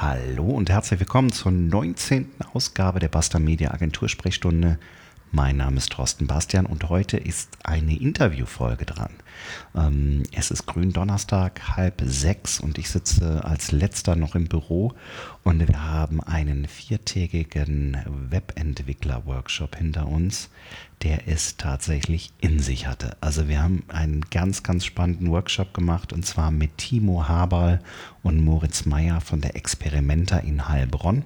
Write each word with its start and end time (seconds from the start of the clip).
Hallo 0.00 0.44
und 0.44 0.70
herzlich 0.70 1.00
willkommen 1.00 1.32
zur 1.32 1.50
19. 1.50 2.30
Ausgabe 2.54 3.00
der 3.00 3.08
Basta 3.08 3.40
Media 3.40 3.72
Agentur 3.72 4.08
Sprechstunde. 4.08 4.78
Mein 5.32 5.56
Name 5.56 5.78
ist 5.78 5.90
Thorsten 5.90 6.28
Bastian 6.28 6.66
und 6.66 6.88
heute 6.88 7.16
ist 7.16 7.58
eine 7.64 7.98
Interviewfolge 7.98 8.84
dran. 8.86 9.10
Ähm, 9.74 10.22
es 10.30 10.52
ist 10.52 10.66
Gründonnerstag, 10.66 11.76
halb 11.76 12.00
sechs 12.04 12.60
und 12.60 12.78
ich 12.78 12.90
sitze 12.90 13.44
als 13.44 13.72
letzter 13.72 14.14
noch 14.14 14.36
im 14.36 14.46
Büro 14.46 14.94
und 15.42 15.66
wir 15.66 15.82
haben 15.84 16.22
einen 16.22 16.68
viertägigen 16.68 17.96
Webentwickler-Workshop 18.30 19.74
hinter 19.74 20.06
uns, 20.06 20.48
der 21.02 21.28
es 21.28 21.56
tatsächlich 21.56 22.32
in 22.40 22.58
sich 22.58 22.86
hatte. 22.86 23.16
Also 23.20 23.48
wir 23.48 23.62
haben 23.62 23.84
einen 23.88 24.22
ganz, 24.30 24.62
ganz 24.62 24.84
spannenden 24.84 25.30
Workshop 25.30 25.72
gemacht 25.72 26.12
und 26.12 26.26
zwar 26.26 26.50
mit 26.50 26.76
Timo 26.78 27.28
Haberl 27.28 27.80
und 28.22 28.44
Moritz 28.44 28.84
Meyer 28.84 29.20
von 29.20 29.40
der 29.40 29.56
Experimenta 29.56 30.38
in 30.38 30.68
Heilbronn. 30.68 31.24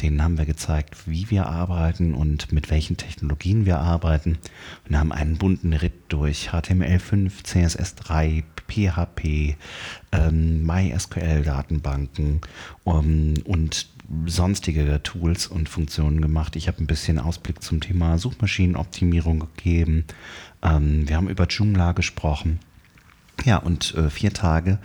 Denen 0.00 0.22
haben 0.22 0.38
wir 0.38 0.46
gezeigt, 0.46 1.06
wie 1.06 1.30
wir 1.30 1.46
arbeiten 1.46 2.14
und 2.14 2.50
mit 2.50 2.70
welchen 2.70 2.96
Technologien 2.96 3.66
wir 3.66 3.78
arbeiten 3.78 4.38
und 4.88 4.96
haben 4.96 5.12
einen 5.12 5.36
bunten 5.36 5.72
Ritt 5.72 5.92
durch 6.08 6.50
HTML5, 6.50 7.30
CSS3, 7.44 8.42
PHP, 8.68 9.56
ähm, 10.12 10.64
MySQL-Datenbanken 10.64 12.40
um, 12.84 13.34
und 13.44 13.91
sonstige 14.26 15.02
Tools 15.02 15.46
und 15.46 15.68
Funktionen 15.68 16.20
gemacht. 16.20 16.56
Ich 16.56 16.68
habe 16.68 16.82
ein 16.82 16.86
bisschen 16.86 17.18
Ausblick 17.18 17.62
zum 17.62 17.80
Thema 17.80 18.18
Suchmaschinenoptimierung 18.18 19.40
gegeben. 19.40 20.04
Ähm, 20.62 21.08
wir 21.08 21.16
haben 21.16 21.28
über 21.28 21.46
Joomla 21.46 21.92
gesprochen. 21.92 22.58
Ja, 23.44 23.56
und 23.56 23.94
äh, 23.94 24.10
vier 24.10 24.32
Tage 24.32 24.78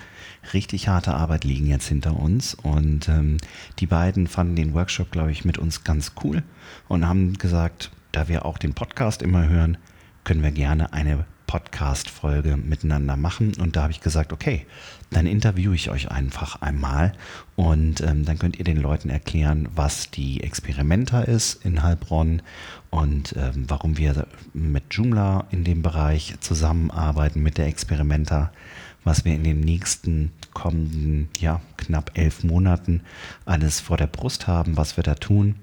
richtig 0.54 0.88
harte 0.88 1.14
Arbeit 1.14 1.44
liegen 1.44 1.68
jetzt 1.68 1.88
hinter 1.88 2.18
uns. 2.18 2.54
Und 2.56 3.10
ähm, 3.10 3.38
die 3.80 3.88
beiden 3.88 4.28
fanden 4.28 4.56
den 4.56 4.74
Workshop, 4.74 5.12
glaube 5.12 5.32
ich, 5.32 5.46
mit 5.46 5.58
uns 5.58 5.84
ganz 5.84 6.14
cool 6.24 6.44
und 6.88 7.08
haben 7.08 7.34
gesagt, 7.34 7.92
da 8.12 8.28
wir 8.28 8.46
auch 8.46 8.58
den 8.58 8.74
Podcast 8.74 9.22
immer 9.22 9.48
hören, 9.48 9.78
können 10.24 10.44
wir 10.44 10.52
gerne 10.52 10.94
eine 10.94 11.26
Podcast-Folge 11.48 12.58
miteinander 12.58 13.16
machen. 13.16 13.54
Und 13.60 13.76
da 13.76 13.84
habe 13.84 13.92
ich 13.92 14.02
gesagt, 14.02 14.32
okay, 14.34 14.66
dann 15.10 15.26
interviewe 15.26 15.74
ich 15.74 15.90
euch 15.90 16.12
einfach 16.12 16.62
einmal 16.62 17.14
und 17.56 18.02
ähm, 18.02 18.26
dann 18.26 18.38
könnt 18.38 18.60
ihr 18.60 18.66
den 18.66 18.78
Leuten 18.78 19.10
erklären, 19.10 19.70
was 19.74 20.12
die 20.12 20.44
Experimenta 20.44 21.22
ist 21.22 21.66
in 21.66 21.82
Heilbronn 21.82 22.42
und 22.90 23.34
ähm, 23.38 23.66
warum 23.68 23.98
wir 23.98 24.28
mit 24.54 24.84
Joomla 24.92 25.46
in 25.50 25.64
dem 25.64 25.82
Bereich 25.82 26.36
zusammenarbeiten 26.42 27.42
mit 27.42 27.58
der 27.58 27.68
Experimenta, 27.68 28.52
was 29.06 29.24
wir 29.24 29.34
in 29.34 29.46
den 29.46 29.62
nächsten 29.62 30.34
kommenden, 30.54 31.30
ja, 31.40 31.62
knapp 31.78 32.12
elf 32.16 32.44
Monaten 32.44 33.02
alles 33.46 33.80
vor 33.80 33.96
der 33.96 34.08
Brust 34.08 34.48
haben, 34.48 34.76
was 34.76 34.98
wir 34.98 35.04
da 35.04 35.16
tun. 35.16 35.56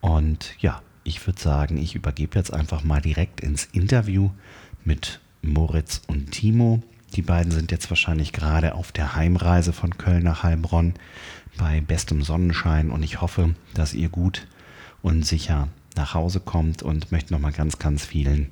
Und 0.00 0.56
ja, 0.58 0.82
ich 1.04 1.24
würde 1.26 1.40
sagen, 1.40 1.78
ich 1.78 1.94
übergebe 1.94 2.36
jetzt 2.36 2.52
einfach 2.52 2.82
mal 2.82 3.00
direkt 3.00 3.40
ins 3.40 3.66
Interview 3.66 4.30
mit 4.84 5.20
Moritz 5.42 6.02
und 6.06 6.30
Timo. 6.30 6.82
Die 7.14 7.22
beiden 7.22 7.52
sind 7.52 7.70
jetzt 7.70 7.90
wahrscheinlich 7.90 8.32
gerade 8.32 8.74
auf 8.74 8.92
der 8.92 9.16
Heimreise 9.16 9.72
von 9.72 9.96
Köln 9.96 10.24
nach 10.24 10.42
Heilbronn 10.42 10.94
bei 11.56 11.80
bestem 11.80 12.22
Sonnenschein 12.22 12.90
und 12.90 13.02
ich 13.02 13.20
hoffe, 13.20 13.54
dass 13.74 13.94
ihr 13.94 14.08
gut 14.08 14.46
und 15.02 15.24
sicher 15.26 15.68
nach 15.96 16.14
Hause 16.14 16.40
kommt 16.40 16.82
und 16.82 17.10
möchte 17.12 17.32
nochmal 17.32 17.52
ganz, 17.52 17.78
ganz 17.78 18.04
vielen 18.04 18.50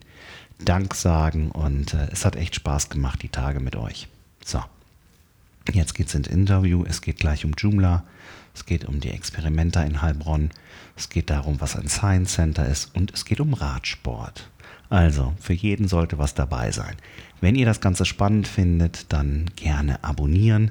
Dank 0.59 0.95
sagen 0.95 1.51
und 1.51 1.95
äh, 1.95 2.09
es 2.11 2.25
hat 2.25 2.37
echt 2.37 2.55
Spaß 2.55 2.89
gemacht, 2.89 3.23
die 3.23 3.29
Tage 3.29 3.61
mit 3.61 3.77
euch. 3.77 4.09
So, 4.45 4.63
jetzt 5.73 5.95
geht's 5.95 6.15
ins 6.15 6.29
Interview. 6.29 6.85
Es 6.87 7.03
geht 7.03 7.19
gleich 7.19 7.45
um 7.45 7.53
Joomla. 7.53 8.05
Es 8.55 8.65
geht 8.65 8.87
um 8.87 9.01
die 9.01 9.11
Experimenta 9.11 9.83
in 9.83 10.01
Heilbronn. 10.01 10.51
Es 10.97 11.11
geht 11.11 11.29
darum, 11.29 11.61
was 11.61 11.77
ein 11.77 11.89
Science 11.89 12.35
Center 12.35 12.67
ist 12.67 12.95
und 12.95 13.13
es 13.13 13.27
geht 13.27 13.41
um 13.41 13.53
Radsport. 13.53 14.49
Also, 14.89 15.35
für 15.41 15.53
jeden 15.53 15.89
sollte 15.89 16.19
was 16.19 16.35
dabei 16.35 16.71
sein. 16.71 16.95
Wenn 17.41 17.57
ihr 17.57 17.67
das 17.67 17.81
Ganze 17.81 18.05
spannend 18.05 18.47
findet, 18.47 19.13
dann 19.13 19.47
gerne 19.57 20.03
abonnieren, 20.05 20.71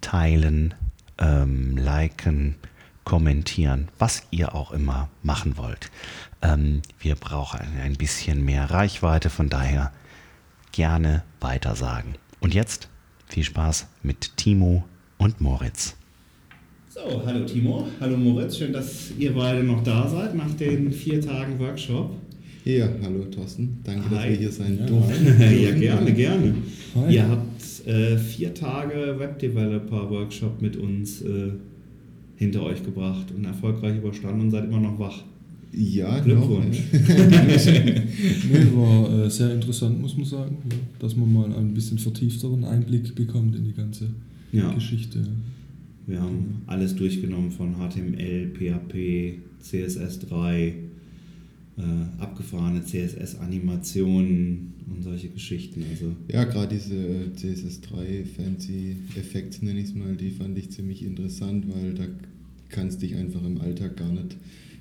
teilen, 0.00 0.74
ähm, 1.18 1.76
liken, 1.76 2.56
kommentieren, 3.04 3.88
was 3.98 4.22
ihr 4.30 4.54
auch 4.54 4.72
immer 4.72 5.08
machen 5.22 5.56
wollt. 5.56 5.90
Ähm, 6.42 6.80
wir 6.98 7.14
brauchen 7.16 7.60
ein 7.82 7.94
bisschen 7.94 8.44
mehr 8.44 8.70
Reichweite, 8.70 9.30
von 9.30 9.50
daher 9.50 9.92
gerne 10.72 11.22
weitersagen. 11.40 12.14
Und 12.40 12.54
jetzt 12.54 12.88
viel 13.28 13.44
Spaß 13.44 13.86
mit 14.02 14.36
Timo 14.36 14.84
und 15.18 15.40
Moritz. 15.40 15.96
So, 16.88 17.22
hallo 17.26 17.44
Timo, 17.44 17.88
hallo 18.00 18.16
Moritz, 18.16 18.56
schön, 18.56 18.72
dass 18.72 19.10
ihr 19.18 19.34
beide 19.34 19.64
noch 19.64 19.82
da 19.82 20.08
seid 20.08 20.34
nach 20.34 20.52
den 20.54 20.92
vier 20.92 21.20
Tagen 21.20 21.58
Workshop. 21.58 22.16
Ja, 22.64 22.88
hallo 23.02 23.24
Thorsten. 23.24 23.78
Danke, 23.84 24.08
Hi. 24.10 24.14
dass 24.16 24.28
wir 24.30 24.36
hier 24.36 24.52
sein 24.52 24.78
Ja, 24.78 24.86
durften. 24.86 25.26
ja, 25.62 25.70
gerne, 25.72 26.12
gerne. 26.14 26.54
Hi. 26.94 27.14
Ihr 27.14 27.28
habt 27.28 27.86
äh, 27.86 28.16
vier 28.16 28.54
Tage 28.54 29.16
Web-Developer-Workshop 29.18 30.62
mit 30.62 30.76
uns 30.78 31.20
äh, 31.22 31.50
hinter 32.36 32.62
euch 32.62 32.82
gebracht 32.82 33.26
und 33.36 33.44
erfolgreich 33.44 33.98
überstanden 33.98 34.40
und 34.42 34.50
seid 34.50 34.64
immer 34.64 34.80
noch 34.80 34.98
wach. 34.98 35.22
Ja, 35.76 36.20
Glückwunsch. 36.20 36.78
Nee, 36.92 38.66
war 38.76 39.24
äh, 39.26 39.30
sehr 39.30 39.52
interessant, 39.52 40.00
muss 40.00 40.16
man 40.16 40.24
sagen, 40.24 40.56
ja, 40.70 40.78
dass 41.00 41.16
man 41.16 41.30
mal 41.32 41.52
ein 41.54 41.74
bisschen 41.74 41.98
vertiefteren 41.98 42.64
Einblick 42.64 43.14
bekommt 43.14 43.56
in 43.56 43.64
die 43.64 43.72
ganze 43.74 44.06
Ja, 44.52 44.72
Geschichte. 44.72 45.18
wir 46.06 46.22
haben 46.22 46.62
alles 46.66 46.94
durchgenommen 46.94 47.50
von 47.50 47.74
HTML, 47.74 48.52
PHP, 48.54 49.38
CSS3, 49.62 50.72
äh, 51.76 52.20
abgefahrene 52.22 52.84
CSS-Animationen 52.84 54.74
und 54.90 55.02
solche 55.02 55.28
Geschichten. 55.28 55.84
Also 55.90 56.14
Ja, 56.30 56.42
ja 56.42 56.44
gerade 56.44 56.74
diese 56.74 56.94
äh, 56.94 57.28
CSS3 57.36 58.24
Fancy 58.24 58.96
Effects, 59.16 59.62
nenne 59.62 59.80
ich 59.80 59.86
es 59.86 59.94
mal, 59.94 60.16
die 60.16 60.30
fand 60.30 60.56
ich 60.58 60.70
ziemlich 60.70 61.02
interessant, 61.02 61.66
weil 61.68 61.94
da 61.94 62.04
kannst 62.68 63.02
dich 63.02 63.14
einfach 63.16 63.44
im 63.44 63.60
Alltag 63.60 63.96
gar 63.96 64.10
nicht 64.12 64.36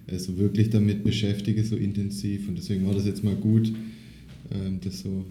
äh, 0.07 0.17
so 0.17 0.37
wirklich 0.37 0.69
damit 0.69 1.03
beschäftigen, 1.03 1.63
so 1.63 1.75
intensiv. 1.75 2.47
Und 2.47 2.57
deswegen 2.57 2.85
war 2.85 2.93
das 2.93 3.05
jetzt 3.05 3.23
mal 3.23 3.35
gut, 3.35 3.71
ähm, 4.51 4.79
das 4.83 4.99
so 4.99 5.25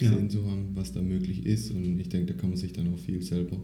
Ja. 0.00 0.10
gesehen 0.10 0.28
zu 0.30 0.44
haben, 0.50 0.68
was 0.74 0.92
da 0.92 1.00
möglich 1.02 1.46
ist. 1.46 1.70
Und 1.70 1.98
ich 2.00 2.08
denke, 2.08 2.32
da 2.34 2.38
kann 2.40 2.50
man 2.50 2.58
sich 2.58 2.72
dann 2.72 2.92
auch 2.92 2.98
viel 2.98 3.22
selber 3.22 3.56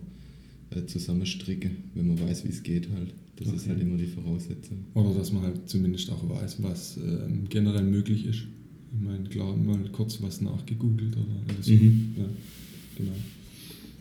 äh, 0.70 0.86
zusammenstricken, 0.86 1.70
wenn 1.94 2.08
man 2.08 2.20
weiß, 2.20 2.44
wie 2.44 2.48
es 2.48 2.62
geht 2.62 2.88
halt. 2.90 3.12
Das 3.36 3.48
ist 3.48 3.60
Okay. 3.62 3.70
halt 3.70 3.80
immer 3.80 3.96
die 3.96 4.06
Voraussetzung. 4.06 4.78
Oder 4.94 5.14
dass 5.14 5.32
man 5.32 5.42
halt 5.42 5.68
zumindest 5.68 6.10
auch 6.10 6.28
weiß, 6.28 6.62
was 6.62 6.98
ähm, 6.98 7.44
generell 7.48 7.84
möglich 7.84 8.26
ist. 8.26 8.40
Ich 8.92 9.00
meine, 9.00 9.24
klar, 9.28 9.56
mal 9.56 9.78
kurz 9.92 10.20
was 10.20 10.40
nachgegoogelt 10.40 11.16
oder 11.16 11.36
alles. 11.54 11.66
Mhm. 11.68 12.14
Ja, 12.18 12.24
genau. 12.98 13.12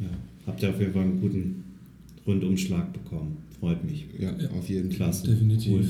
ja, 0.02 0.18
habt 0.48 0.62
ihr 0.64 0.70
auf 0.72 0.80
jeden 0.80 0.94
Fall 0.94 1.04
einen 1.04 1.22
guten 1.22 1.64
Rundumschlag 2.28 2.92
bekommen. 2.92 3.38
Freut 3.60 3.84
mich. 3.90 4.06
Ja, 4.20 4.38
Ja. 4.38 4.50
auf 4.52 4.68
jeden 4.70 4.90
Fall. 4.90 4.98
Klasse. 4.98 5.28
Definitiv. 5.28 5.72
Cool. 5.72 5.86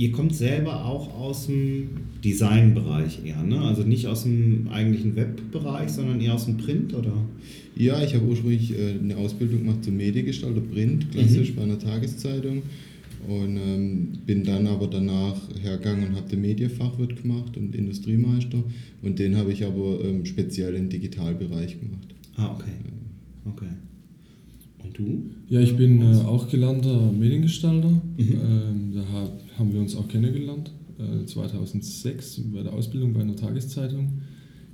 Ihr 0.00 0.12
kommt 0.12 0.34
selber 0.34 0.86
auch 0.86 1.14
aus 1.14 1.46
dem 1.46 1.90
Designbereich 2.24 3.22
eher, 3.22 3.42
ne? 3.42 3.60
Also 3.60 3.82
nicht 3.82 4.06
aus 4.06 4.22
dem 4.22 4.66
eigentlichen 4.70 5.14
Webbereich, 5.14 5.90
sondern 5.90 6.22
eher 6.22 6.32
aus 6.36 6.46
dem 6.46 6.56
Print, 6.56 6.94
oder? 6.94 7.12
Ja, 7.76 8.02
ich 8.02 8.14
habe 8.14 8.24
ursprünglich 8.24 8.72
äh, 8.72 8.98
eine 8.98 9.18
Ausbildung 9.18 9.58
gemacht 9.58 9.84
zum 9.84 9.98
Mediengestalter 9.98 10.62
Print, 10.62 11.10
klassisch 11.10 11.50
Mhm. 11.50 11.56
bei 11.56 11.62
einer 11.64 11.78
Tageszeitung. 11.78 12.62
Und 13.28 13.58
ähm, 13.58 14.08
bin 14.24 14.42
dann 14.42 14.66
aber 14.66 14.86
danach 14.86 15.36
hergegangen 15.62 16.08
und 16.08 16.16
habe 16.16 16.30
den 16.30 16.40
Medienfachwirt 16.40 17.20
gemacht 17.20 17.58
und 17.58 17.74
Industriemeister. 17.74 18.62
Und 19.02 19.18
den 19.18 19.36
habe 19.36 19.52
ich 19.52 19.66
aber 19.66 20.02
ähm, 20.02 20.24
speziell 20.24 20.76
im 20.76 20.88
Digitalbereich 20.88 21.78
gemacht. 21.78 22.08
Ah, 22.36 22.54
okay. 22.54 22.72
Okay. 23.44 23.68
Und 24.82 24.98
du? 24.98 25.30
Ja, 25.48 25.60
ich 25.60 25.76
bin 25.76 26.00
äh, 26.00 26.16
auch 26.22 26.48
gelernter 26.48 27.12
Mediengestalter. 27.12 27.88
Mhm. 27.88 28.02
Ähm, 28.18 28.92
da 28.94 29.00
hab, 29.12 29.40
haben 29.58 29.72
wir 29.72 29.80
uns 29.80 29.96
auch 29.96 30.08
kennengelernt. 30.08 30.72
Äh, 30.98 31.26
2006 31.26 32.42
bei 32.52 32.62
der 32.62 32.72
Ausbildung 32.72 33.12
bei 33.12 33.20
einer 33.20 33.36
Tageszeitung. 33.36 34.20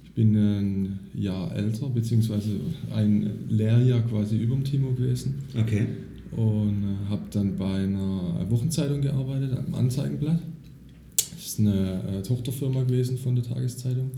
Ich 0.05 0.13
bin 0.13 0.35
ein 0.35 1.01
Jahr 1.15 1.55
älter, 1.55 1.89
beziehungsweise 1.89 2.51
ein 2.95 3.31
Lehrjahr 3.49 4.01
quasi 4.03 4.37
über 4.37 4.55
dem 4.55 4.65
Timo 4.65 4.93
gewesen. 4.93 5.35
Okay. 5.59 5.87
Und 6.33 6.85
äh, 6.85 7.11
habe 7.11 7.23
dann 7.31 7.57
bei 7.57 7.85
einer 7.85 8.47
Wochenzeitung 8.49 9.01
gearbeitet, 9.01 9.57
am 9.57 9.75
Anzeigenblatt. 9.75 10.41
Das 11.17 11.47
ist 11.47 11.61
eine 11.61 12.03
äh, 12.19 12.23
Tochterfirma 12.23 12.83
gewesen 12.83 13.19
von 13.19 13.35
der 13.35 13.45
Tageszeitung. 13.45 14.11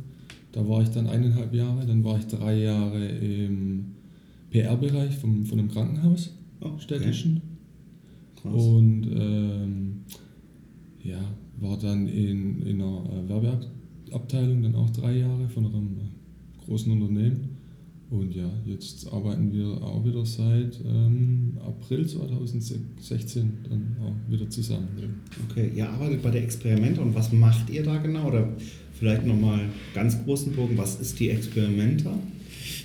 Da 0.53 0.67
war 0.67 0.83
ich 0.83 0.89
dann 0.89 1.07
eineinhalb 1.07 1.53
Jahre. 1.55 1.85
Dann 1.87 2.03
war 2.05 2.19
ich 2.19 2.27
drei 2.27 2.59
Jahre 2.59 3.07
im 3.07 3.98
PR-Bereich 4.51 5.17
vom, 5.17 5.45
von 5.45 5.59
einem 5.59 5.69
Krankenhaus, 5.69 6.35
Oh, 6.61 6.67
okay. 6.67 6.81
städtischen. 6.83 7.41
Krass. 8.41 8.53
Und 8.53 9.07
ähm, 9.13 10.01
ja, 11.03 11.21
war 11.61 11.79
dann 11.79 12.09
in, 12.09 12.63
in 12.63 12.81
einer 12.83 13.05
äh, 13.11 13.29
Werbeabteilung 13.29 14.63
dann 14.63 14.75
auch 14.75 14.91
drei 14.91 15.19
Jahre 15.19 15.49
von 15.49 15.67
einem 15.67 15.97
äh, 15.99 16.65
großen 16.65 16.91
Unternehmen. 16.91 17.57
Und 18.11 18.35
ja, 18.35 18.51
jetzt 18.65 19.07
arbeiten 19.13 19.53
wir 19.53 19.67
auch 19.83 20.03
wieder 20.05 20.25
seit 20.25 20.81
ähm, 20.85 21.59
April 21.61 22.07
2016 22.07 23.53
dann 23.69 23.97
auch 24.03 24.33
wieder 24.33 24.49
zusammen. 24.49 24.89
Okay, 25.51 25.71
ihr 25.75 25.89
arbeitet 25.91 26.23
bei 26.23 26.31
der 26.31 26.43
Experimenta 26.43 27.03
und 27.03 27.15
was 27.15 27.31
macht 27.33 27.69
ihr 27.69 27.83
da 27.83 27.99
genau? 27.99 28.29
Oder 28.29 28.49
vielleicht 28.95 29.27
nochmal 29.27 29.61
ganz 29.95 30.25
großen 30.25 30.55
Bogen, 30.55 30.79
was 30.79 30.99
ist 31.01 31.21
die 31.21 31.29
Experimenta? 31.29 32.19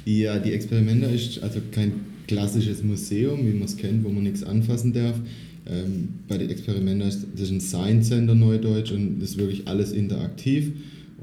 Ja, 0.05 0.39
die 0.39 0.51
Experimenta 0.51 1.07
ist 1.07 1.41
also 1.41 1.59
kein 1.71 1.93
klassisches 2.27 2.83
Museum, 2.83 3.45
wie 3.45 3.53
man 3.53 3.63
es 3.63 3.77
kennt, 3.77 4.03
wo 4.03 4.09
man 4.09 4.23
nichts 4.23 4.43
anfassen 4.43 4.93
darf. 4.93 5.19
Ähm, 5.65 6.09
bei 6.27 6.37
den 6.37 6.49
Experimenta 6.49 7.07
ist 7.07 7.25
das 7.37 7.49
ein 7.49 7.61
Science 7.61 8.09
Center 8.09 8.35
Neudeutsch 8.35 8.91
und 8.91 9.19
das 9.19 9.31
ist 9.31 9.37
wirklich 9.37 9.67
alles 9.67 9.93
interaktiv 9.93 10.73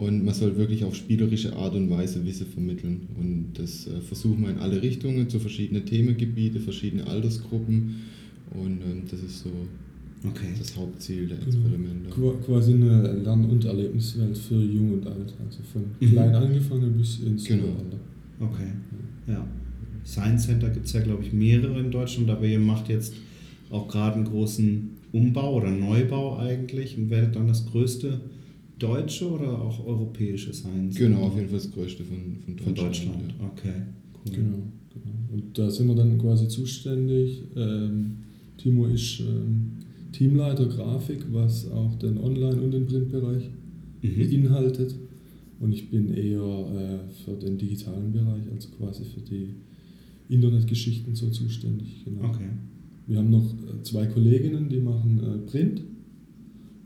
und 0.01 0.25
man 0.25 0.35
soll 0.35 0.57
wirklich 0.57 0.83
auf 0.85 0.95
spielerische 0.95 1.55
Art 1.57 1.75
und 1.75 1.91
Weise 1.91 2.25
Wissen 2.25 2.47
vermitteln. 2.47 3.03
Und 3.19 3.53
das 3.55 3.87
äh, 3.87 4.01
versuchen 4.01 4.41
wir 4.43 4.51
in 4.51 4.59
alle 4.59 4.81
Richtungen, 4.81 5.29
zu 5.29 5.39
verschiedenen 5.39 5.85
Themengebiete, 5.85 6.59
verschiedene 6.59 7.07
Altersgruppen. 7.07 7.97
Und 8.53 8.81
ähm, 8.81 9.03
das 9.11 9.23
ist 9.23 9.41
so 9.41 9.51
okay. 10.27 10.55
das 10.59 10.75
Hauptziel 10.75 11.27
der 11.27 11.37
genau. 11.37 11.51
Experimente. 11.51 12.11
Genau. 12.15 12.31
Quasi 12.47 12.73
eine 12.73 13.13
Lern- 13.13 13.45
und 13.45 13.63
Erlebniswelt 13.67 14.39
für 14.39 14.63
Jung 14.63 14.95
und 14.95 15.07
Alt, 15.07 15.35
also 15.45 15.59
von 15.71 15.83
mhm. 16.01 16.13
klein 16.13 16.35
angefangen 16.35 16.95
bis 16.97 17.21
ins 17.21 17.45
genau. 17.45 17.65
Alter. 17.65 18.01
Okay, 18.41 18.73
ja. 19.27 19.47
Science 20.05 20.47
Center 20.47 20.71
gibt 20.71 20.87
es 20.87 20.93
ja, 20.93 21.01
glaube 21.01 21.23
ich, 21.23 21.33
mehrere 21.33 21.79
in 21.79 21.91
Deutschland, 21.91 22.31
aber 22.31 22.47
ihr 22.47 22.59
macht 22.59 22.89
jetzt 22.89 23.15
auch 23.71 23.87
gerade 23.87 24.17
einen 24.17 24.25
großen 24.25 24.91
Umbau 25.13 25.57
oder 25.57 25.71
Neubau 25.71 26.39
eigentlich 26.39 26.97
und 26.97 27.11
werdet 27.11 27.37
dann 27.37 27.49
das 27.49 27.67
größte 27.67 28.21
deutsche 28.79 29.31
oder 29.31 29.61
auch 29.61 29.85
europäische 29.87 30.53
Science? 30.53 30.97
Genau, 30.97 31.21
auf 31.21 31.37
jeden 31.37 31.49
Fall 31.49 31.59
das 31.59 31.71
größte 31.71 32.03
von, 32.03 32.17
von 32.45 32.57
Deutschland. 32.57 32.77
Von 32.77 32.85
Deutschland, 32.87 33.35
ja. 33.39 33.47
okay. 33.47 33.83
Cool. 34.25 34.35
Genau, 34.35 34.59
genau. 34.93 35.17
Und 35.33 35.59
da 35.59 35.71
sind 35.71 35.87
wir 35.89 35.95
dann 35.95 36.19
quasi 36.19 36.49
zuständig. 36.49 37.43
Ähm, 37.57 38.17
Timo 38.57 38.87
ist 38.87 39.21
ähm, 39.21 39.73
Teamleiter 40.13 40.67
Grafik, 40.67 41.27
was 41.31 41.71
auch 41.71 41.95
den 41.97 42.19
Online- 42.19 42.61
und 42.61 42.73
den 42.73 42.87
Printbereich 42.87 43.51
mhm. 44.03 44.17
beinhaltet. 44.17 44.95
Und 45.61 45.73
ich 45.73 45.91
bin 45.91 46.13
eher 46.13 46.41
äh, 46.41 46.99
für 47.25 47.37
den 47.37 47.59
digitalen 47.59 48.13
Bereich, 48.13 48.51
also 48.53 48.71
quasi 48.71 49.05
für 49.05 49.21
die 49.21 49.55
Internetgeschichten 50.29 51.15
so 51.15 51.29
zuständig. 51.31 52.05
Genau. 52.05 52.29
Okay. 52.31 52.49
Wir 53.07 53.19
haben 53.19 53.31
noch 53.31 53.45
äh, 53.45 53.83
zwei 53.83 54.07
Kolleginnen, 54.07 54.69
die 54.69 54.81
machen 54.81 55.21
äh, 55.23 55.39
Print 55.51 55.83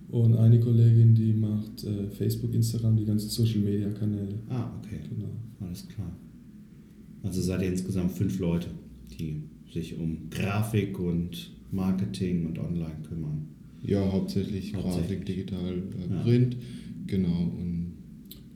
und 0.09 0.37
eine 0.37 0.59
Kollegin, 0.59 1.15
die 1.15 1.33
macht 1.33 1.85
äh, 1.85 2.09
Facebook, 2.09 2.53
Instagram, 2.55 2.97
die 2.97 3.05
ganzen 3.05 3.29
Social 3.29 3.61
Media 3.61 3.91
Kanäle. 3.91 4.39
Ah, 4.49 4.71
okay. 4.79 5.01
Genau. 5.09 5.31
Alles 5.61 5.87
klar. 5.89 6.11
Also 7.23 7.41
seid 7.41 7.63
ihr 7.63 7.69
insgesamt 7.69 8.13
fünf 8.13 8.39
Leute, 8.39 8.69
die 9.19 9.43
sich 9.73 9.99
um 9.99 10.31
Grafik 10.31 10.99
und 10.99 11.53
Marketing 11.71 12.47
und 12.47 12.59
Online 12.59 12.97
kümmern. 13.09 13.49
Ja, 13.83 14.11
hauptsächlich, 14.11 14.75
hauptsächlich. 14.75 15.09
Grafik, 15.09 15.27
digital, 15.27 15.79
äh, 15.79 16.23
Print, 16.23 16.55
ja. 16.55 16.61
genau. 17.07 17.53
Und 17.61 17.84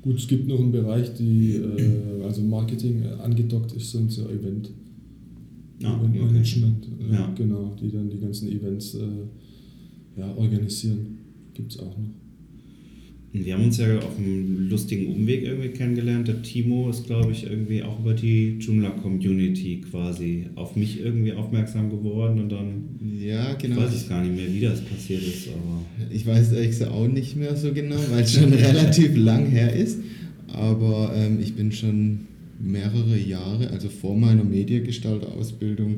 Gut, 0.03 0.19
es 0.19 0.29
gibt 0.29 0.47
noch 0.47 0.61
einen 0.61 0.73
Bereich, 0.73 1.13
die 1.15 1.57
äh, 1.57 2.23
also 2.25 2.43
Marketing 2.43 3.03
äh, 3.03 3.23
angedockt 3.23 3.73
ist, 3.73 3.91
sind 3.91 4.11
so 4.13 4.29
Event. 4.29 4.71
Ah, 5.83 5.97
Event 5.99 6.33
Management, 6.33 6.89
okay. 6.93 7.13
ja. 7.13 7.33
genau, 7.37 7.77
die 7.81 7.91
dann 7.91 8.09
die 8.09 8.19
ganzen 8.19 8.49
Events 8.49 8.95
äh, 8.95 10.19
ja, 10.19 10.35
organisieren 10.35 11.19
gibt 11.55 11.73
es 11.73 11.79
auch 11.79 11.97
noch. 11.97 12.11
Wir 13.33 13.55
haben 13.55 13.65
uns 13.65 13.77
ja 13.77 13.99
auf 13.99 14.17
einem 14.17 14.71
lustigen 14.71 15.13
Umweg 15.13 15.43
irgendwie 15.43 15.69
kennengelernt. 15.69 16.29
Der 16.29 16.41
Timo 16.43 16.89
ist, 16.89 17.07
glaube 17.07 17.31
ich, 17.33 17.45
irgendwie 17.45 17.83
auch 17.83 17.99
über 18.01 18.15
die 18.15 18.57
Joomla-Community 18.59 19.83
quasi 19.91 20.47
auf 20.55 20.77
mich 20.77 21.01
irgendwie 21.01 21.33
aufmerksam 21.33 21.91
geworden 21.91 22.41
und 22.41 22.49
dann 22.51 22.85
ja, 23.21 23.53
genau. 23.55 23.77
ich 23.77 23.83
weiß 23.83 24.03
ich 24.03 24.09
gar 24.09 24.25
nicht 24.25 24.35
mehr, 24.35 24.53
wie 24.53 24.61
das 24.61 24.81
passiert 24.81 25.23
ist. 25.23 25.49
Aber 25.49 25.85
ich 26.11 26.27
weiß 26.27 26.53
ehrlich 26.53 26.71
gesagt 26.71 26.91
auch 26.91 27.07
nicht 27.07 27.37
mehr 27.37 27.55
so 27.55 27.73
genau, 27.73 27.99
weil 28.11 28.23
es 28.23 28.33
schon 28.33 28.53
relativ 28.53 29.15
lang 29.17 29.47
her 29.47 29.75
ist. 29.75 29.99
Aber 30.49 31.13
ähm, 31.15 31.39
ich 31.43 31.55
bin 31.55 31.71
schon 31.71 32.21
mehrere 32.59 33.19
Jahre, 33.19 33.69
also 33.71 33.91
vor 33.91 34.17
meiner 34.17 34.43
Mediengestalter-Ausbildung, 34.43 35.97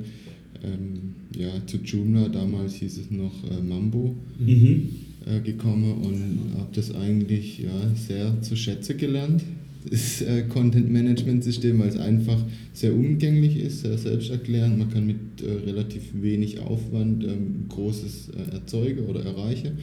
ähm, 0.64 1.14
ja, 1.36 1.48
zu 1.66 1.76
Joomla, 1.76 2.28
damals 2.28 2.74
hieß 2.74 2.98
es 2.98 3.10
noch 3.12 3.44
äh, 3.48 3.62
Mambo. 3.62 4.16
Mhm 4.40 5.09
äh, 5.26 5.40
gekommen 5.40 5.92
und 6.02 6.58
habe 6.58 6.70
das 6.74 6.94
eigentlich 6.94 7.58
ja, 7.58 7.94
sehr 7.94 8.40
zu 8.42 8.56
schätzen 8.56 8.96
gelernt. 8.96 9.42
Das 9.88 10.20
äh, 10.22 10.42
Content-Management-System, 10.42 11.78
weil 11.78 11.88
es 11.88 11.96
einfach 11.96 12.42
sehr 12.72 12.94
umgänglich 12.94 13.58
ist, 13.58 13.80
sehr 13.80 13.96
selbsterklärend. 13.96 14.78
Man 14.78 14.90
kann 14.90 15.06
mit 15.06 15.42
äh, 15.42 15.50
relativ 15.66 16.02
wenig 16.14 16.60
Aufwand 16.60 17.24
ähm, 17.24 17.66
Großes 17.68 18.30
äh, 18.30 18.54
erzeugen 18.54 19.06
oder 19.06 19.24
erreichen. 19.24 19.78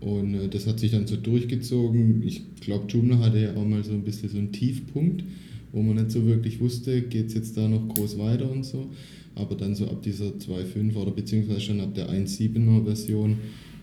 Und 0.00 0.48
das 0.52 0.66
hat 0.66 0.80
sich 0.80 0.92
dann 0.92 1.06
so 1.06 1.16
durchgezogen. 1.16 2.22
Ich 2.24 2.42
glaube, 2.60 2.86
Joomla 2.88 3.18
hatte 3.18 3.38
ja 3.38 3.54
auch 3.54 3.66
mal 3.66 3.84
so 3.84 3.92
ein 3.92 4.02
bisschen 4.02 4.30
so 4.30 4.38
einen 4.38 4.50
Tiefpunkt, 4.50 5.24
wo 5.72 5.82
man 5.82 5.96
nicht 5.96 6.10
so 6.10 6.24
wirklich 6.26 6.58
wusste, 6.58 7.02
geht 7.02 7.26
es 7.26 7.34
jetzt 7.34 7.56
da 7.56 7.68
noch 7.68 7.86
groß 7.88 8.18
weiter 8.18 8.50
und 8.50 8.64
so. 8.64 8.88
Aber 9.34 9.56
dann 9.56 9.74
so 9.74 9.86
ab 9.88 10.02
dieser 10.02 10.28
2.5 10.28 10.94
oder 10.94 11.10
beziehungsweise 11.10 11.60
schon 11.60 11.80
ab 11.80 11.94
der 11.94 12.08
1.7er 12.08 12.84
Version 12.84 13.36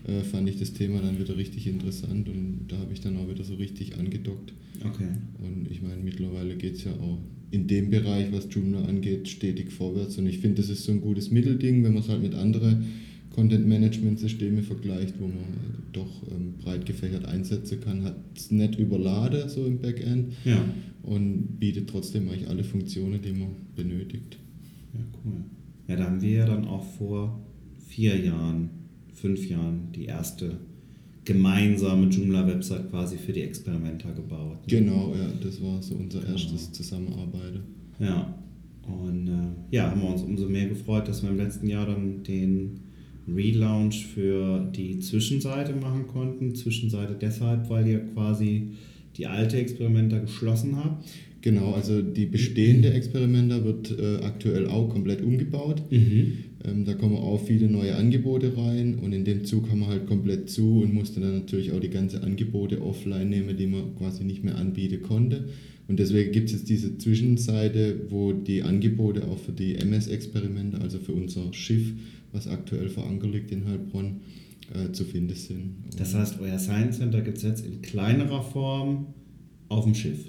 äh, 0.06 0.22
fand 0.22 0.48
ich 0.48 0.58
das 0.58 0.72
Thema 0.72 1.00
dann 1.00 1.18
wieder 1.18 1.36
richtig 1.36 1.66
interessant 1.66 2.28
und 2.28 2.66
da 2.68 2.78
habe 2.78 2.92
ich 2.92 3.00
dann 3.00 3.16
auch 3.16 3.28
wieder 3.28 3.44
so 3.44 3.54
richtig 3.54 3.98
angedockt. 3.98 4.52
Okay. 4.80 5.08
Und 5.38 5.70
ich 5.70 5.82
meine, 5.82 6.02
mittlerweile 6.02 6.56
geht 6.56 6.76
es 6.76 6.84
ja 6.84 6.92
auch 6.92 7.18
in 7.50 7.66
dem 7.66 7.90
Bereich, 7.90 8.30
was 8.30 8.46
Joomla 8.50 8.84
angeht, 8.84 9.28
stetig 9.28 9.72
vorwärts 9.72 10.18
und 10.18 10.26
ich 10.26 10.38
finde, 10.38 10.60
das 10.62 10.70
ist 10.70 10.84
so 10.84 10.92
ein 10.92 11.00
gutes 11.00 11.30
Mittelding, 11.30 11.82
wenn 11.82 11.94
man 11.94 12.02
es 12.02 12.08
halt 12.08 12.22
mit 12.22 12.34
anderen 12.34 12.84
Content-Management-Systeme 13.30 14.62
vergleicht, 14.62 15.14
wo 15.18 15.26
man 15.26 15.44
doch 15.92 16.22
ähm, 16.30 16.54
breit 16.60 16.86
gefächert 16.86 17.24
einsetzen 17.24 17.80
kann, 17.80 18.02
hat 18.04 18.16
es 18.36 18.50
nicht 18.50 18.78
überladen 18.78 19.48
so 19.48 19.64
im 19.64 19.78
Backend 19.78 20.32
ja. 20.44 20.62
und 21.02 21.58
bietet 21.58 21.88
trotzdem 21.88 22.28
eigentlich 22.28 22.48
alle 22.48 22.64
Funktionen, 22.64 23.22
die 23.22 23.32
man 23.32 23.50
benötigt. 23.76 24.38
Ja, 24.92 25.00
cool. 25.24 25.44
Ja, 25.86 25.96
da 25.96 26.04
haben 26.04 26.20
wir 26.20 26.30
ja 26.30 26.46
dann 26.46 26.66
auch 26.66 26.84
vor 26.84 27.40
vier 27.86 28.18
Jahren 28.18 28.70
fünf 29.20 29.48
Jahren 29.48 29.92
die 29.94 30.06
erste 30.06 30.58
gemeinsame 31.24 32.08
Joomla-Website 32.08 32.90
quasi 32.90 33.18
für 33.18 33.32
die 33.32 33.42
Experimenter 33.42 34.12
gebaut. 34.12 34.58
Genau, 34.66 35.14
ja, 35.14 35.30
das 35.42 35.62
war 35.62 35.82
so 35.82 35.94
unser 35.94 36.20
genau. 36.20 36.32
erstes 36.32 36.72
Zusammenarbeiten. 36.72 37.60
Ja, 37.98 38.34
und 38.86 39.28
äh, 39.28 39.76
ja, 39.76 39.90
haben 39.90 40.00
wir 40.00 40.08
uns 40.08 40.22
umso 40.22 40.48
mehr 40.48 40.68
gefreut, 40.68 41.06
dass 41.08 41.22
wir 41.22 41.30
im 41.30 41.36
letzten 41.36 41.68
Jahr 41.68 41.86
dann 41.86 42.22
den 42.22 42.80
Relaunch 43.28 44.06
für 44.06 44.70
die 44.74 45.00
Zwischenseite 45.00 45.74
machen 45.74 46.06
konnten. 46.06 46.54
Zwischenseite 46.54 47.14
deshalb, 47.20 47.68
weil 47.68 47.86
ihr 47.86 47.98
quasi 48.14 48.70
die 49.16 49.26
alte 49.26 49.58
Experimenter 49.58 50.20
geschlossen 50.20 50.76
habt. 50.76 51.06
Genau, 51.40 51.72
also 51.72 52.02
die 52.02 52.26
bestehende 52.26 52.92
Experimenter 52.92 53.64
wird 53.64 53.96
äh, 53.98 54.24
aktuell 54.24 54.66
auch 54.66 54.88
komplett 54.88 55.22
umgebaut. 55.22 55.82
Mhm. 55.90 56.32
Ähm, 56.64 56.84
da 56.84 56.94
kommen 56.94 57.16
auch 57.16 57.40
viele 57.44 57.68
neue 57.68 57.94
Angebote 57.94 58.56
rein 58.56 58.96
und 58.96 59.12
in 59.12 59.24
dem 59.24 59.44
Zug 59.44 59.70
haben 59.70 59.80
wir 59.80 59.86
halt 59.88 60.06
komplett 60.06 60.50
zu 60.50 60.80
und 60.80 60.92
mussten 60.92 61.20
dann 61.20 61.34
natürlich 61.34 61.72
auch 61.72 61.80
die 61.80 61.90
ganzen 61.90 62.22
Angebote 62.22 62.82
offline 62.82 63.28
nehmen, 63.28 63.56
die 63.56 63.66
man 63.66 63.94
quasi 63.96 64.24
nicht 64.24 64.42
mehr 64.42 64.56
anbieten 64.56 65.02
konnte. 65.02 65.48
Und 65.86 65.98
deswegen 65.98 66.32
gibt 66.32 66.50
es 66.50 66.52
jetzt 66.52 66.68
diese 66.68 66.98
Zwischenseite, 66.98 68.10
wo 68.10 68.32
die 68.32 68.62
Angebote 68.62 69.26
auch 69.26 69.38
für 69.38 69.52
die 69.52 69.76
MS-Experimente, 69.76 70.80
also 70.80 70.98
für 70.98 71.12
unser 71.12 71.52
Schiff, 71.54 71.92
was 72.32 72.46
aktuell 72.46 72.88
vor 72.88 73.06
Anker 73.06 73.28
liegt 73.28 73.50
in 73.52 73.64
Heilbronn, 73.64 74.20
äh, 74.74 74.92
zu 74.92 75.04
finden 75.04 75.34
sind. 75.34 75.76
Und 75.84 75.98
das 75.98 76.14
heißt, 76.14 76.40
euer 76.40 76.58
Science 76.58 76.98
Center 76.98 77.22
gibt 77.22 77.38
es 77.38 77.44
jetzt 77.44 77.64
in 77.64 77.80
kleinerer 77.80 78.42
Form 78.42 79.06
auf 79.68 79.84
dem 79.84 79.94
Schiff? 79.94 80.26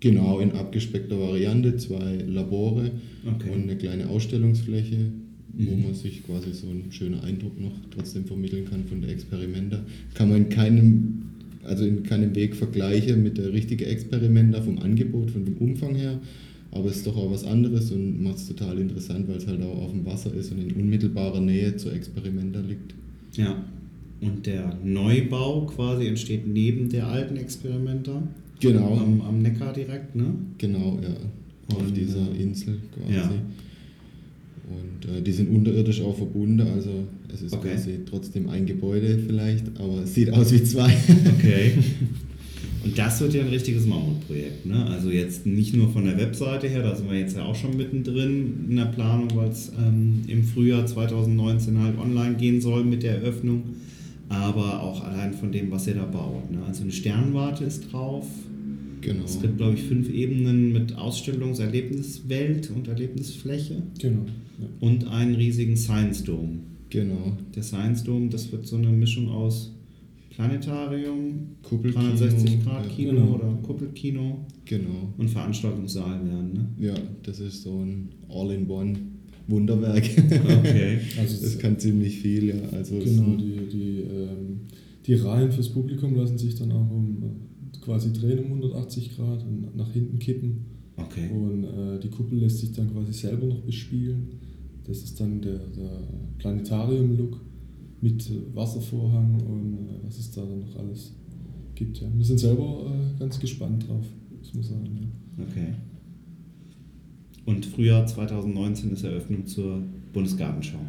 Genau, 0.00 0.40
in 0.40 0.52
abgespeckter 0.52 1.18
Variante, 1.18 1.76
zwei 1.76 2.16
Labore 2.16 2.90
okay. 3.26 3.50
und 3.50 3.62
eine 3.62 3.76
kleine 3.76 4.08
Ausstellungsfläche 4.08 5.12
wo 5.58 5.74
mhm. 5.74 5.82
man 5.84 5.94
sich 5.94 6.24
quasi 6.24 6.52
so 6.52 6.68
einen 6.68 6.90
schönen 6.90 7.20
Eindruck 7.20 7.60
noch 7.60 7.72
trotzdem 7.90 8.24
vermitteln 8.24 8.64
kann 8.64 8.84
von 8.84 9.00
der 9.00 9.10
Experimenta. 9.10 9.80
Kann 10.14 10.28
man 10.28 10.44
in 10.44 10.48
keinem, 10.48 11.22
also 11.64 11.84
in 11.84 12.04
keinem 12.04 12.34
Weg 12.36 12.54
vergleichen 12.54 13.22
mit 13.22 13.38
der 13.38 13.52
richtigen 13.52 13.84
Experimenta 13.84 14.62
vom 14.62 14.78
Angebot, 14.78 15.32
von 15.32 15.44
dem 15.44 15.56
Umfang 15.56 15.96
her. 15.96 16.20
Aber 16.70 16.88
es 16.90 16.98
ist 16.98 17.06
doch 17.06 17.16
auch 17.16 17.32
was 17.32 17.44
anderes 17.44 17.90
und 17.90 18.22
macht 18.22 18.36
es 18.36 18.46
total 18.46 18.78
interessant, 18.78 19.26
weil 19.28 19.38
es 19.38 19.46
halt 19.46 19.60
auch 19.62 19.82
auf 19.82 19.90
dem 19.90 20.06
Wasser 20.06 20.32
ist 20.34 20.52
und 20.52 20.58
in 20.58 20.72
unmittelbarer 20.72 21.40
Nähe 21.40 21.76
zur 21.76 21.92
Experimenta 21.92 22.60
liegt. 22.60 22.94
Ja. 23.34 23.64
Und 24.20 24.46
der 24.46 24.78
Neubau 24.84 25.66
quasi 25.66 26.06
entsteht 26.06 26.46
neben 26.46 26.88
der 26.88 27.08
alten 27.08 27.36
Experimenta. 27.36 28.22
Genau. 28.60 28.96
Am, 28.96 29.20
am 29.22 29.42
Neckar 29.42 29.72
direkt, 29.72 30.14
ne? 30.14 30.34
Genau, 30.58 30.98
ja. 31.02 31.74
Auf 31.74 31.86
und, 31.86 31.96
dieser 31.96 32.32
äh, 32.32 32.42
Insel 32.42 32.78
quasi. 32.94 33.14
Ja. 33.14 33.30
Und 34.70 35.10
äh, 35.10 35.22
die 35.22 35.32
sind 35.32 35.48
unterirdisch 35.48 36.00
auch 36.02 36.16
verbunden, 36.16 36.60
also 36.60 36.90
es 37.32 37.42
ist 37.42 37.52
okay. 37.54 37.70
quasi 37.72 38.00
trotzdem 38.08 38.48
ein 38.48 38.66
Gebäude 38.66 39.18
vielleicht, 39.18 39.64
aber 39.78 40.02
es 40.02 40.14
sieht 40.14 40.30
aus 40.30 40.52
wie 40.52 40.62
zwei. 40.62 40.92
Okay. 41.38 41.72
Und 42.84 42.96
das 42.96 43.20
wird 43.20 43.34
ja 43.34 43.42
ein 43.42 43.48
richtiges 43.48 43.86
Mammutprojekt. 43.86 44.64
Ne? 44.64 44.86
Also 44.86 45.10
jetzt 45.10 45.44
nicht 45.44 45.74
nur 45.74 45.90
von 45.90 46.04
der 46.04 46.16
Webseite 46.16 46.68
her, 46.68 46.82
da 46.82 46.94
sind 46.94 47.10
wir 47.10 47.18
jetzt 47.18 47.36
ja 47.36 47.44
auch 47.44 47.54
schon 47.54 47.76
mittendrin 47.76 48.66
in 48.70 48.76
der 48.76 48.86
Planung, 48.86 49.28
weil 49.34 49.48
es 49.48 49.72
ähm, 49.78 50.22
im 50.26 50.44
Frühjahr 50.44 50.86
2019 50.86 51.78
halt 51.82 51.98
online 51.98 52.36
gehen 52.36 52.60
soll 52.60 52.84
mit 52.84 53.02
der 53.02 53.16
Eröffnung, 53.16 53.64
aber 54.28 54.82
auch 54.82 55.04
allein 55.04 55.34
von 55.34 55.50
dem, 55.50 55.70
was 55.70 55.86
ihr 55.86 55.94
da 55.94 56.04
baut. 56.04 56.50
Ne? 56.50 56.58
Also 56.66 56.82
eine 56.82 56.92
Sternwarte 56.92 57.64
ist 57.64 57.92
drauf. 57.92 58.26
Genau. 59.00 59.24
Es 59.24 59.40
gibt, 59.40 59.56
glaube 59.58 59.74
ich, 59.74 59.82
fünf 59.82 60.08
Ebenen 60.10 60.72
mit 60.72 60.94
Ausstellungs-, 60.96 61.60
Erlebniswelt 61.60 62.70
und 62.70 62.88
Erlebnisfläche 62.88 63.82
Genau. 64.00 64.24
Ja. 64.60 64.66
und 64.80 65.06
einen 65.08 65.34
riesigen 65.34 65.76
Science 65.76 66.24
Dome. 66.24 66.60
Genau. 66.90 67.36
Der 67.54 67.62
Science 67.62 68.02
Dome, 68.04 68.28
das 68.28 68.50
wird 68.50 68.66
so 68.66 68.76
eine 68.76 68.88
Mischung 68.88 69.28
aus 69.28 69.72
Planetarium, 70.30 71.48
Kuppelkino. 71.62 72.00
360 72.02 72.64
Grad 72.64 72.86
ja, 72.86 72.92
Kino 72.92 73.10
genau. 73.12 73.34
oder 73.34 73.58
Kuppelkino 73.62 74.46
Genau. 74.64 75.12
und 75.18 75.28
Veranstaltungssaal 75.28 76.24
werden. 76.24 76.52
Ne? 76.52 76.86
Ja, 76.86 76.94
das 77.24 77.40
ist 77.40 77.62
so 77.62 77.80
ein 77.84 78.08
All-in-One-Wunderwerk. 78.28 80.04
Okay. 80.60 80.98
Also 81.18 81.42
Das 81.44 81.58
kann 81.58 81.78
ziemlich 81.78 82.18
viel, 82.20 82.48
ja. 82.50 82.54
Also 82.72 82.96
es 82.98 83.04
Genau, 83.04 83.36
die, 83.36 83.68
die, 83.70 83.98
ähm, 84.02 84.60
die 85.06 85.14
Reihen 85.14 85.50
fürs 85.50 85.70
Publikum 85.70 86.14
lassen 86.14 86.38
sich 86.38 86.54
dann 86.54 86.70
auch 86.72 86.90
um 86.90 87.16
quasi 87.80 88.12
drehen 88.12 88.40
um 88.40 88.46
180 88.46 89.16
Grad 89.16 89.44
und 89.44 89.76
nach 89.76 89.92
hinten 89.92 90.18
kippen. 90.18 90.66
Okay. 90.96 91.30
Und 91.30 91.64
äh, 91.64 92.00
die 92.00 92.08
Kuppel 92.08 92.38
lässt 92.38 92.58
sich 92.58 92.72
dann 92.72 92.92
quasi 92.92 93.12
selber 93.12 93.46
noch 93.46 93.60
bespielen. 93.60 94.28
Das 94.84 94.98
ist 95.02 95.20
dann 95.20 95.40
der, 95.40 95.58
der 95.58 96.02
Planetarium-Look 96.38 97.40
mit 98.00 98.30
Wasservorhang 98.54 99.40
und 99.42 99.74
äh, 99.74 100.06
was 100.06 100.18
es 100.18 100.30
da 100.30 100.44
dann 100.44 100.60
noch 100.60 100.76
alles 100.76 101.14
gibt. 101.74 102.00
Ja. 102.00 102.08
Wir 102.14 102.24
sind 102.24 102.38
selber 102.38 102.86
äh, 102.86 103.18
ganz 103.18 103.38
gespannt 103.38 103.86
drauf, 103.86 104.04
muss 104.38 104.54
man 104.54 104.62
sagen. 104.62 105.12
Ja. 105.36 105.44
Okay. 105.44 105.74
Und 107.44 107.64
Frühjahr 107.64 108.06
2019 108.06 108.92
ist 108.92 109.04
Eröffnung 109.04 109.46
zur 109.46 109.82
Bundesgartenschau. 110.12 110.80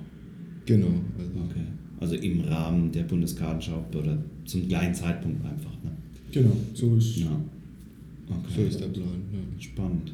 Genau. 0.66 0.88
Also, 1.18 1.30
Okay. 1.50 1.66
Also 2.02 2.16
im 2.16 2.42
Rahmen 2.42 2.92
der 2.94 3.04
Bundesgartenschau 3.04 3.84
oder 3.98 4.18
zum 4.46 4.68
gleichen 4.68 4.94
Zeitpunkt 4.94 5.44
einfach. 5.44 5.72
Ne? 5.84 5.92
Genau, 6.32 6.56
so 6.74 6.96
ist 6.96 7.18
Ja. 7.18 7.42
Okay. 8.30 8.54
So 8.56 8.62
ist 8.62 8.80
der 8.80 8.88
Plan. 8.88 9.22
Ja. 9.34 9.62
Spannend. 9.62 10.14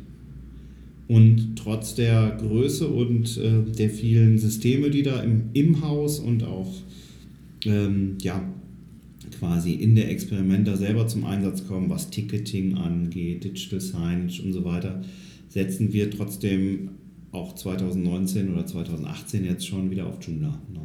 Und 1.07 1.55
trotz 1.55 1.95
der 1.95 2.38
Größe 2.39 2.88
und 2.88 3.38
äh, 3.38 3.63
der 3.77 3.89
vielen 3.89 4.38
Systeme, 4.38 4.89
die 4.89 5.03
da 5.03 5.22
im, 5.22 5.50
im 5.53 5.81
Haus 5.81 6.19
und 6.19 6.43
auch 6.43 6.74
ähm, 7.65 8.17
ja, 8.22 8.43
quasi 9.38 9.74
in 9.74 9.95
der 9.95 10.10
Experimenta 10.10 10.77
selber 10.77 11.07
zum 11.07 11.25
Einsatz 11.25 11.67
kommen, 11.67 11.89
was 11.89 12.10
Ticketing 12.10 12.75
angeht, 12.75 13.43
Digital 13.43 13.81
Signage 13.81 14.41
und 14.43 14.53
so 14.53 14.63
weiter, 14.65 15.01
setzen 15.50 15.93
wir 15.93 16.10
trotzdem 16.10 16.89
auch 17.31 17.53
2019 17.53 18.51
oder 18.53 18.65
2018 18.65 19.45
jetzt 19.45 19.67
schon 19.67 19.91
wieder 19.91 20.07
auf 20.07 20.17
Joomla. 20.25 20.60
Ne? 20.74 20.81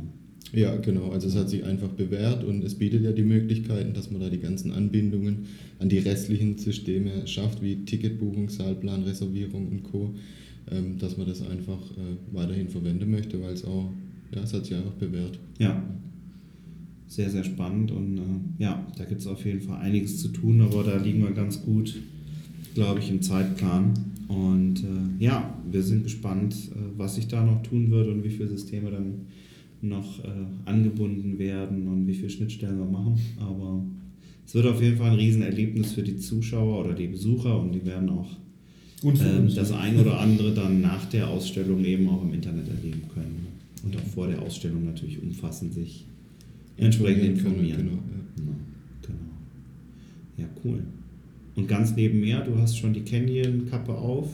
Ja, 0.53 0.77
genau. 0.77 1.11
Also 1.11 1.29
es 1.29 1.37
hat 1.37 1.49
sich 1.49 1.65
einfach 1.65 1.89
bewährt 1.89 2.43
und 2.45 2.65
es 2.65 2.75
bietet 2.75 3.03
ja 3.03 3.13
die 3.13 3.23
Möglichkeiten, 3.23 3.95
dass 3.95 4.11
man 4.11 4.21
da 4.21 4.29
die 4.29 4.41
ganzen 4.41 4.73
Anbindungen 4.73 5.47
an 5.79 5.89
die 5.89 5.99
restlichen 5.99 6.59
Systeme 6.59 7.27
schafft, 7.27 7.63
wie 7.63 7.85
Ticketbuchung, 7.85 8.49
Saalplan, 8.49 9.05
Reservierung 9.05 9.69
und 9.69 9.83
Co., 9.85 10.15
ähm, 10.71 10.99
dass 10.99 11.17
man 11.17 11.27
das 11.27 11.43
einfach 11.43 11.81
äh, 11.93 12.35
weiterhin 12.35 12.69
verwenden 12.69 13.11
möchte, 13.11 13.41
weil 13.41 13.55
es 13.55 13.65
auch, 13.65 13.91
ja, 14.35 14.43
es 14.43 14.53
hat 14.53 14.65
sich 14.65 14.75
einfach 14.75 14.93
bewährt. 14.93 15.39
Ja, 15.59 15.83
sehr, 17.07 17.31
sehr 17.31 17.45
spannend 17.45 17.91
und 17.91 18.19
äh, 18.19 18.63
ja, 18.63 18.87
da 18.97 19.05
gibt 19.05 19.21
es 19.21 19.27
auf 19.27 19.45
jeden 19.45 19.61
Fall 19.61 19.81
einiges 19.81 20.19
zu 20.19 20.29
tun, 20.29 20.61
aber 20.61 20.85
da 20.85 20.97
liegen 20.97 21.23
wir 21.23 21.33
ganz 21.33 21.63
gut, 21.63 21.97
glaube 22.75 23.01
ich, 23.01 23.11
im 23.11 23.21
Zeitplan. 23.21 23.95
Und 24.29 24.85
äh, 24.85 25.25
ja, 25.25 25.59
wir 25.69 25.83
sind 25.83 26.05
gespannt, 26.05 26.55
äh, 26.55 26.79
was 26.97 27.17
sich 27.17 27.27
da 27.27 27.45
noch 27.45 27.65
tun 27.65 27.91
wird 27.91 28.07
und 28.07 28.23
wie 28.23 28.29
viele 28.29 28.49
Systeme 28.49 28.93
dann 28.93 29.27
noch 29.83 30.23
äh, 30.25 30.29
angebunden 30.65 31.39
werden 31.39 31.89
und 31.89 32.07
wie 32.07 32.15
viele 32.15 32.31
Schnittstellen 32.31 32.79
wir 32.79 32.87
machen. 32.87 33.19
Aber 33.39 33.83
es 34.47 34.55
wird 34.55 34.67
auf 34.67 34.83
jeden 34.83 34.97
Fall 34.97 35.11
ein 35.11 35.17
Riesenerlebnis 35.17 35.93
für 35.93 36.03
die 36.03 36.17
Zuschauer 36.17 36.85
oder 36.85 36.95
die 36.95 37.07
Besucher 37.07 37.61
und 37.61 37.73
die 37.73 37.85
werden 37.85 38.09
auch 38.09 38.29
uns, 39.03 39.21
das 39.55 39.73
ein 39.73 39.99
oder 39.99 40.19
andere 40.21 40.53
dann 40.53 40.81
nach 40.81 41.07
der 41.07 41.29
Ausstellung 41.29 41.85
eben 41.85 42.09
auch 42.09 42.23
im 42.23 42.35
Internet 42.35 42.69
erleben 42.69 43.03
können. 43.15 43.47
Und 43.83 43.97
auch 43.97 44.07
vor 44.15 44.27
der 44.27 44.43
Ausstellung 44.43 44.85
natürlich 44.85 45.23
umfassend 45.23 45.73
sich 45.73 46.05
entsprechend 46.77 47.25
Informieren 47.25 47.89
können, 47.89 47.97
Ja, 47.97 48.17
genau. 48.37 48.53
Ja, 50.37 50.47
cool. 50.65 50.83
Und 51.57 51.69
ganz 51.69 51.97
nebenher, 51.97 52.41
du 52.41 52.57
hast 52.57 52.77
schon 52.77 52.93
die 52.93 53.03
Canyon-Kappe 53.03 53.93
auf. 53.93 54.29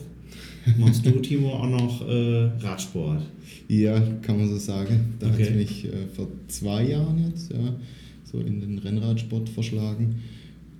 Machst 0.77 1.05
du, 1.05 1.11
Timo, 1.21 1.49
auch 1.53 1.69
noch 1.69 2.07
äh, 2.07 2.49
Radsport? 2.59 3.23
Ja, 3.69 3.99
kann 4.21 4.37
man 4.37 4.49
so 4.49 4.57
sagen. 4.57 5.13
Da 5.19 5.27
hat 5.27 5.35
Okay. 5.35 5.43
es 5.49 5.55
mich 5.55 5.85
äh, 5.85 6.07
vor 6.13 6.27
zwei 6.47 6.89
Jahren 6.89 7.31
jetzt 7.31 7.51
ja, 7.51 7.75
so 8.23 8.39
in 8.39 8.59
den 8.61 8.77
Rennradsport 8.79 9.47
verschlagen. 9.49 10.15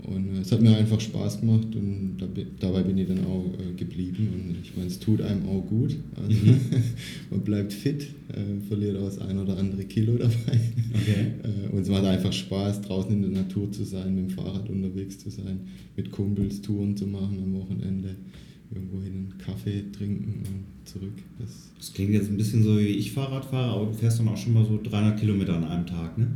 Und 0.04 0.36
äh, 0.36 0.42
es 0.42 0.52
hat 0.52 0.62
mir 0.62 0.76
einfach 0.78 1.00
Spaß 1.02 1.40
gemacht 1.42 1.68
und 1.76 2.18
da, 2.20 2.28
dabei 2.60 2.84
bin 2.84 2.98
ich 2.98 3.08
dann 3.08 3.26
auch 3.26 3.46
äh, 3.60 3.74
geblieben. 3.76 4.28
Und 4.34 4.56
ich 4.62 4.76
meine, 4.76 4.88
es 4.88 5.00
tut 5.00 5.22
einem 5.22 5.48
auch 5.48 5.66
gut. 5.66 5.96
Also, 6.16 6.30
Mhm. 6.46 6.60
man 7.32 7.42
bleibt 7.42 7.74
fit, 7.74 8.04
äh, 8.34 8.68
verliert 8.68 8.98
auch 8.98 9.06
das 9.06 9.20
ein 9.20 9.38
oder 9.40 9.58
andere 9.58 9.84
Kilo 9.86 10.14
dabei. 10.18 10.60
Okay. 10.94 11.32
Äh, 11.44 11.74
und 11.76 11.82
es 11.82 11.90
macht 11.90 12.04
einfach 12.06 12.32
Spaß, 12.34 12.82
draußen 12.82 13.12
in 13.12 13.22
der 13.22 13.44
Natur 13.44 13.72
zu 13.72 13.84
sein, 13.86 14.16
mit 14.16 14.30
dem 14.30 14.36
Fahrrad 14.36 14.70
unterwegs 14.70 15.18
zu 15.20 15.30
sein, 15.30 15.62
mit 15.96 16.12
Kumpels 16.12 16.62
Touren 16.62 16.96
zu 16.96 17.08
machen 17.08 17.40
am 17.44 17.54
Wochenende, 17.56 18.16
irgendwo 18.74 19.02
hin 19.02 19.14
einen 19.14 19.38
Kaffee 19.38 19.84
trinken 19.92 20.44
und 20.46 20.88
zurück. 20.88 21.14
Das 21.40 21.72
Das 21.78 21.94
klingt 21.94 22.12
jetzt 22.12 22.30
ein 22.30 22.38
bisschen 22.38 22.64
so 22.64 22.78
wie 22.78 22.88
ich 22.88 23.12
Fahrrad 23.12 23.46
fahre, 23.46 23.74
aber 23.74 23.86
du 23.86 23.94
fährst 23.94 24.20
dann 24.20 24.28
auch 24.28 24.38
schon 24.38 24.54
mal 24.54 24.66
so 24.66 24.80
300 24.82 25.20
Kilometer 25.20 25.56
an 25.56 25.64
einem 25.64 25.86
Tag, 25.86 26.18
ne? 26.18 26.28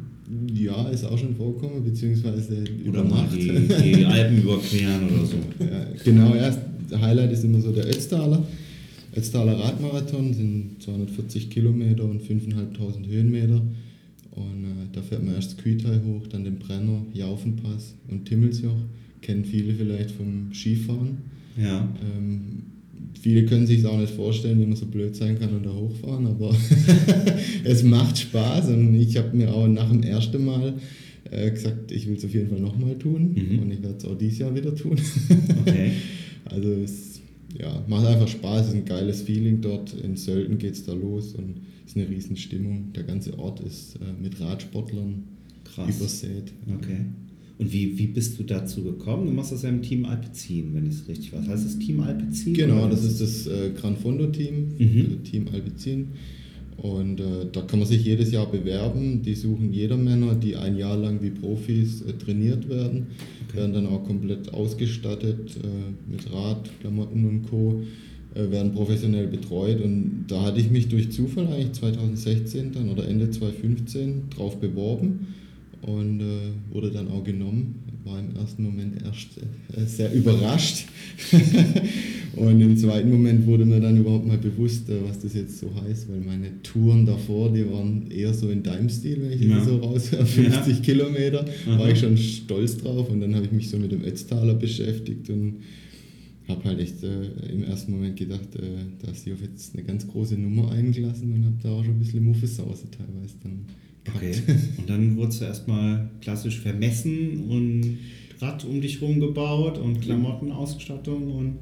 Ja, 0.54 0.88
ist 0.88 1.04
auch 1.04 1.18
schon 1.18 1.36
vorgekommen, 1.36 1.84
beziehungsweise 1.84 2.64
Oder 2.88 3.04
mal 3.04 3.28
die, 3.34 3.50
die 3.84 4.06
Alpen 4.06 4.42
überqueren 4.42 5.10
oder 5.10 5.26
so. 5.26 5.36
ja, 5.60 5.86
genau, 6.06 6.34
erst 6.36 6.60
der 6.90 7.02
Highlight 7.02 7.34
ist 7.34 7.44
immer 7.44 7.60
so 7.60 7.72
der 7.72 7.86
Ötztaler. 7.86 8.46
Ötztaler 9.16 9.60
Radmarathon 9.60 10.34
sind 10.34 10.82
240 10.82 11.50
Kilometer 11.50 12.06
und 12.06 12.22
5.500 12.22 13.08
Höhenmeter. 13.08 13.62
Und 14.32 14.64
äh, 14.64 14.88
da 14.94 15.02
fährt 15.02 15.24
man 15.24 15.36
erst 15.36 15.58
Kütai 15.58 16.00
hoch, 16.06 16.28
dann 16.28 16.46
den 16.46 16.60
Brenner, 16.60 17.06
Jaufenpass 17.14 17.96
und 18.10 18.26
Timmelsjoch. 18.26 18.78
Kennen 19.22 19.44
viele 19.44 19.74
vielleicht 19.74 20.12
vom 20.12 20.54
Skifahren. 20.54 21.18
Ja. 21.58 21.88
Ähm, 22.18 22.64
viele 23.20 23.46
können 23.46 23.66
sich 23.68 23.86
auch 23.86 23.98
nicht 24.00 24.14
vorstellen, 24.14 24.60
wie 24.60 24.66
man 24.66 24.76
so 24.76 24.86
blöd 24.86 25.16
sein 25.16 25.40
kann 25.40 25.56
und 25.56 25.66
da 25.66 25.74
hochfahren, 25.74 26.28
aber 26.28 26.56
es 27.64 27.84
macht 27.84 28.18
Spaß 28.18 28.70
und 28.70 28.96
ich 28.96 29.18
habe 29.18 29.36
mir 29.36 29.54
auch 29.54 29.68
nach 29.68 29.90
dem 29.92 30.04
ersten 30.04 30.44
Mal 30.46 30.74
äh, 31.30 31.52
gesagt, 31.52 31.92
ich 31.92 32.08
will 32.08 32.16
es 32.16 32.26
auf 32.26 32.34
jeden 32.34 32.50
Fall 32.50 32.60
nochmal 32.60 32.96
tun 32.98 33.34
Mhm. 33.36 33.60
und 33.60 33.72
ich 33.72 33.82
werde 33.84 33.98
es 33.98 34.06
auch 34.06 34.18
dieses 34.18 34.40
Jahr 34.40 34.56
wieder 34.56 34.76
tun. 34.76 34.98
Okay. 35.66 35.92
Also 36.46 36.70
es 36.74 37.22
ja, 37.58 37.82
macht 37.88 38.06
einfach 38.08 38.28
Spaß, 38.28 38.62
es 38.62 38.68
ist 38.70 38.74
ein 38.80 38.84
geiles 38.86 39.22
Feeling 39.22 39.62
dort. 39.62 39.94
In 39.94 40.18
Sölden 40.18 40.58
geht 40.58 40.74
es 40.74 40.84
da 40.86 40.92
los 40.94 41.34
und 41.34 41.62
es 41.86 41.92
ist 41.92 41.98
eine 41.98 42.10
riesen 42.10 42.36
Stimmung. 42.36 42.92
Der 42.94 43.04
ganze 43.04 43.38
Ort 43.40 43.62
ist 43.62 43.96
äh, 43.98 44.22
mit 44.22 44.38
Radsportlern 44.42 45.24
Krass. 45.64 45.96
übersät. 45.96 46.52
Okay. 46.78 47.06
Und 47.62 47.72
wie, 47.72 47.98
wie 48.00 48.08
bist 48.08 48.40
du 48.40 48.44
dazu 48.44 48.84
gekommen? 48.84 49.28
Du 49.28 49.32
machst 49.32 49.52
das 49.52 49.62
ja 49.62 49.70
im 49.70 49.84
Team 49.84 50.06
Alpecin, 50.06 50.74
wenn 50.74 50.88
ich 50.88 50.96
es 50.96 51.08
richtig 51.08 51.32
weiß. 51.32 51.48
Heißt 51.48 51.64
das 51.66 51.78
Team 51.78 52.00
Alpecin? 52.00 52.56
Genau, 52.56 52.88
das 52.90 53.04
ist 53.06 53.22
das 53.22 53.46
äh, 53.46 53.70
Gran 53.80 53.96
Fondo 53.98 54.26
Team, 54.28 54.70
Mhm. 54.80 55.00
also 55.02 55.16
Team 55.24 55.46
Alpecin. 55.54 56.08
Und 56.78 57.20
äh, 57.20 57.46
da 57.52 57.62
kann 57.62 57.78
man 57.78 57.88
sich 57.88 58.04
jedes 58.04 58.32
Jahr 58.32 58.50
bewerben. 58.52 59.22
Die 59.22 59.36
suchen 59.36 59.72
jeder 59.72 59.98
Männer, 59.98 60.34
die 60.34 60.56
ein 60.56 60.76
Jahr 60.76 60.98
lang 60.98 61.22
wie 61.22 61.30
Profis 61.30 62.02
äh, 62.02 62.14
trainiert 62.14 62.68
werden, 62.68 63.06
Okay. 63.48 63.58
werden 63.60 63.74
dann 63.74 63.86
auch 63.88 64.04
komplett 64.06 64.52
ausgestattet 64.54 65.58
äh, 65.64 66.12
mit 66.12 66.34
Rad, 66.34 66.68
Klamotten 66.80 67.26
und 67.28 67.44
Co. 67.48 67.84
Äh, 68.34 68.50
werden 68.50 68.72
professionell 68.74 69.28
betreut. 69.28 69.82
Und 69.84 70.24
da 70.30 70.42
hatte 70.42 70.60
ich 70.60 70.72
mich 70.72 70.88
durch 70.88 71.12
Zufall 71.12 71.46
eigentlich 71.46 71.74
2016 71.74 72.72
dann 72.72 72.90
oder 72.90 73.08
Ende 73.08 73.30
2015 73.30 74.30
drauf 74.36 74.60
beworben 74.60 75.28
und 75.82 76.20
äh, 76.22 76.52
wurde 76.74 76.92
dann 76.92 77.08
auch 77.10 77.24
genommen. 77.24 77.76
War 78.04 78.20
im 78.20 78.36
ersten 78.36 78.64
Moment 78.64 79.02
erst 79.04 79.38
äh, 79.38 79.86
sehr 79.86 80.12
überrascht. 80.14 80.86
und 82.36 82.60
im 82.62 82.76
zweiten 82.78 83.12
Moment 83.12 83.46
wurde 83.46 83.66
mir 83.66 83.80
dann 83.80 83.98
überhaupt 83.98 84.26
mal 84.28 84.38
bewusst, 84.38 84.90
äh, 84.90 84.96
was 85.08 85.20
das 85.20 85.34
jetzt 85.34 85.60
so 85.60 85.70
heißt, 85.84 86.10
weil 86.10 86.22
meine 86.22 86.62
Touren 86.64 87.06
davor, 87.06 87.52
die 87.54 87.66
waren 87.72 88.10
eher 88.10 88.34
so 88.34 88.50
in 88.50 88.64
deinem 88.64 88.90
Stil, 88.90 89.22
wenn 89.22 89.32
ich 89.34 89.42
Ja. 89.42 89.64
so 89.64 89.78
raushöre, 89.78 90.26
50 90.26 90.78
Ja. 90.78 90.82
Kilometer, 90.84 91.46
Aha. 91.68 91.80
war 91.80 91.92
ich 91.92 92.00
schon 92.00 92.18
stolz 92.18 92.78
drauf 92.78 93.10
und 93.10 93.22
dann 93.22 93.36
habe 93.36 93.46
ich 93.46 93.52
mich 93.52 93.70
so 93.70 93.78
mit 93.78 93.92
dem 93.92 94.04
Ötztaler 94.04 94.56
beschäftigt 94.56 95.30
und 95.30 95.58
habe 96.48 96.64
halt 96.66 96.80
echt 96.80 97.04
äh, 97.04 97.52
im 97.54 97.64
ersten 97.64 97.92
Moment 97.92 98.16
gedacht, 98.18 98.56
äh, 98.56 98.62
da 99.06 99.12
ist 99.12 99.24
sie 99.24 99.34
auf 99.34 99.42
jetzt 99.42 99.76
eine 99.76 99.84
ganz 99.84 100.08
große 100.08 100.36
Nummer 100.36 100.72
eingelassen 100.72 101.32
und 101.34 101.46
habe 101.46 101.56
da 101.62 101.70
auch 101.70 101.84
schon 101.86 101.94
ein 101.96 102.00
bisschen 102.00 102.24
Muffesauce 102.26 102.84
teilweise 102.92 103.36
dann 103.44 103.60
Okay. 104.16 104.34
Und 104.78 104.90
dann 104.90 105.18
wurdest 105.18 105.42
du 105.42 105.46
erstmal 105.46 106.10
klassisch 106.22 106.60
vermessen 106.60 107.46
und 107.50 107.98
Rad 108.40 108.66
um 108.66 108.82
dich 108.82 109.02
rum 109.02 109.20
gebaut 109.20 109.78
und 109.78 110.02
Klamottenausstattung 110.02 111.32
und 111.32 111.54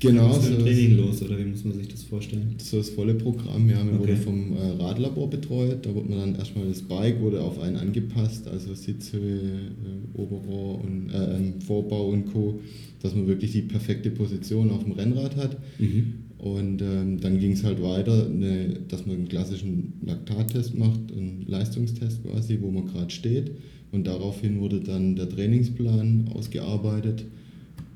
Genau, 0.00 0.36
ist 0.36 0.42
so 0.44 0.56
Training 0.58 0.98
los 0.98 1.22
oder 1.22 1.38
wie 1.38 1.44
muss 1.44 1.64
man 1.64 1.74
sich 1.78 1.88
das 1.88 2.02
vorstellen? 2.02 2.56
So 2.58 2.76
das 2.76 2.90
volle 2.90 3.14
Programm, 3.14 3.70
ja. 3.70 3.82
Wir 3.86 3.92
Okay. 3.94 4.00
wurden 4.00 4.16
vom 4.18 4.56
äh, 4.56 4.82
Radlabor 4.82 5.30
betreut. 5.30 5.86
Da 5.86 5.94
wurde 5.94 6.10
man 6.10 6.18
dann 6.18 6.34
erstmal 6.34 6.66
das 6.68 6.82
Bike 6.82 7.20
wurde 7.20 7.40
auf 7.40 7.58
einen 7.60 7.76
angepasst, 7.76 8.46
also 8.48 8.74
Sitzhöhe, 8.74 9.40
äh, 9.70 10.18
Oberrohr 10.18 10.82
und 10.84 11.08
äh, 11.10 11.36
ähm, 11.36 11.60
Vorbau 11.60 12.08
und 12.08 12.26
Co., 12.32 12.60
dass 13.00 13.14
man 13.14 13.26
wirklich 13.28 13.52
die 13.52 13.62
perfekte 13.62 14.10
Position 14.10 14.70
auf 14.70 14.82
dem 14.84 14.92
Rennrad 14.92 15.36
hat. 15.36 15.56
Und 16.44 16.82
ähm, 16.82 17.20
dann 17.20 17.38
ging 17.38 17.52
es 17.52 17.64
halt 17.64 17.82
weiter, 17.82 18.28
ne, 18.28 18.78
dass 18.88 19.06
man 19.06 19.16
einen 19.16 19.28
klassischen 19.28 19.94
Laktattest 20.04 20.76
macht, 20.76 21.00
einen 21.10 21.46
Leistungstest 21.48 22.22
quasi, 22.22 22.58
wo 22.60 22.70
man 22.70 22.84
gerade 22.84 23.10
steht. 23.10 23.52
Und 23.92 24.06
daraufhin 24.06 24.60
wurde 24.60 24.80
dann 24.80 25.16
der 25.16 25.26
Trainingsplan 25.26 26.28
ausgearbeitet. 26.34 27.24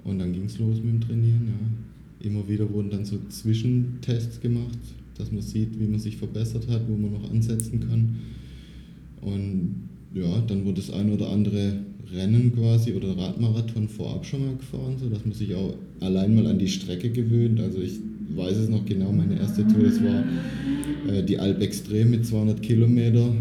Und 0.03 0.21
dann 0.21 0.33
ging 0.33 0.47
es 0.47 0.59
los 0.59 0.79
mit 0.83 0.95
dem 0.95 1.01
Trainieren. 1.03 1.43
Ja. 1.47 2.27
Immer 2.27 2.49
wieder 2.49 2.73
wurden 2.73 2.89
dann 2.89 3.05
so 3.05 3.19
Zwischentests 3.29 4.41
gemacht, 4.41 4.79
dass 5.19 5.31
man 5.31 5.43
sieht, 5.43 5.79
wie 5.79 5.87
man 5.87 6.01
sich 6.01 6.17
verbessert 6.17 6.69
hat, 6.69 6.89
wo 6.89 6.97
man 6.97 7.13
noch 7.13 7.31
ansetzen 7.31 7.81
kann. 7.81 8.17
Und 9.21 9.91
ja, 10.15 10.41
dann 10.47 10.65
wurde 10.65 10.81
das 10.81 10.91
ein 10.91 11.13
oder 11.13 11.29
andere 11.29 11.81
Rennen 12.11 12.55
quasi 12.55 12.95
oder 12.95 13.15
Radmarathon 13.15 13.91
vorab 13.91 14.25
schon 14.25 14.47
mal 14.47 14.57
gefahren, 14.57 14.97
so 14.99 15.11
dass 15.11 15.27
man 15.27 15.35
sich 15.35 15.55
auch 15.55 15.75
allein 16.01 16.35
mal 16.35 16.47
an 16.47 16.59
die 16.59 16.69
Strecke 16.69 17.11
gewöhnt. 17.11 17.61
Also 17.61 17.83
ich 17.83 18.01
weiß 18.29 18.57
es 18.59 18.69
noch 18.69 18.85
genau, 18.85 19.13
meine 19.13 19.39
erste 19.39 19.67
Tour, 19.67 19.85
das 19.85 20.03
war 20.03 20.25
äh, 21.13 21.23
die 21.23 21.39
Alp 21.39 21.61
Extrem 21.63 22.11
mit 22.11 22.27
200 22.27 22.63
Kilometer. 22.63 23.35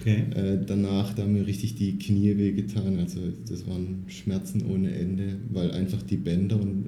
Okay. 0.00 0.24
Äh, 0.34 0.58
danach, 0.66 1.14
da 1.14 1.22
haben 1.22 1.34
mir 1.34 1.46
richtig 1.46 1.76
die 1.76 1.98
Knie 1.98 2.36
wehgetan. 2.36 2.98
Also 2.98 3.20
das 3.48 3.66
waren 3.66 4.04
Schmerzen 4.08 4.64
ohne 4.66 4.92
Ende, 4.92 5.36
weil 5.52 5.70
einfach 5.70 6.02
die 6.02 6.16
Bänder 6.16 6.60
und 6.60 6.84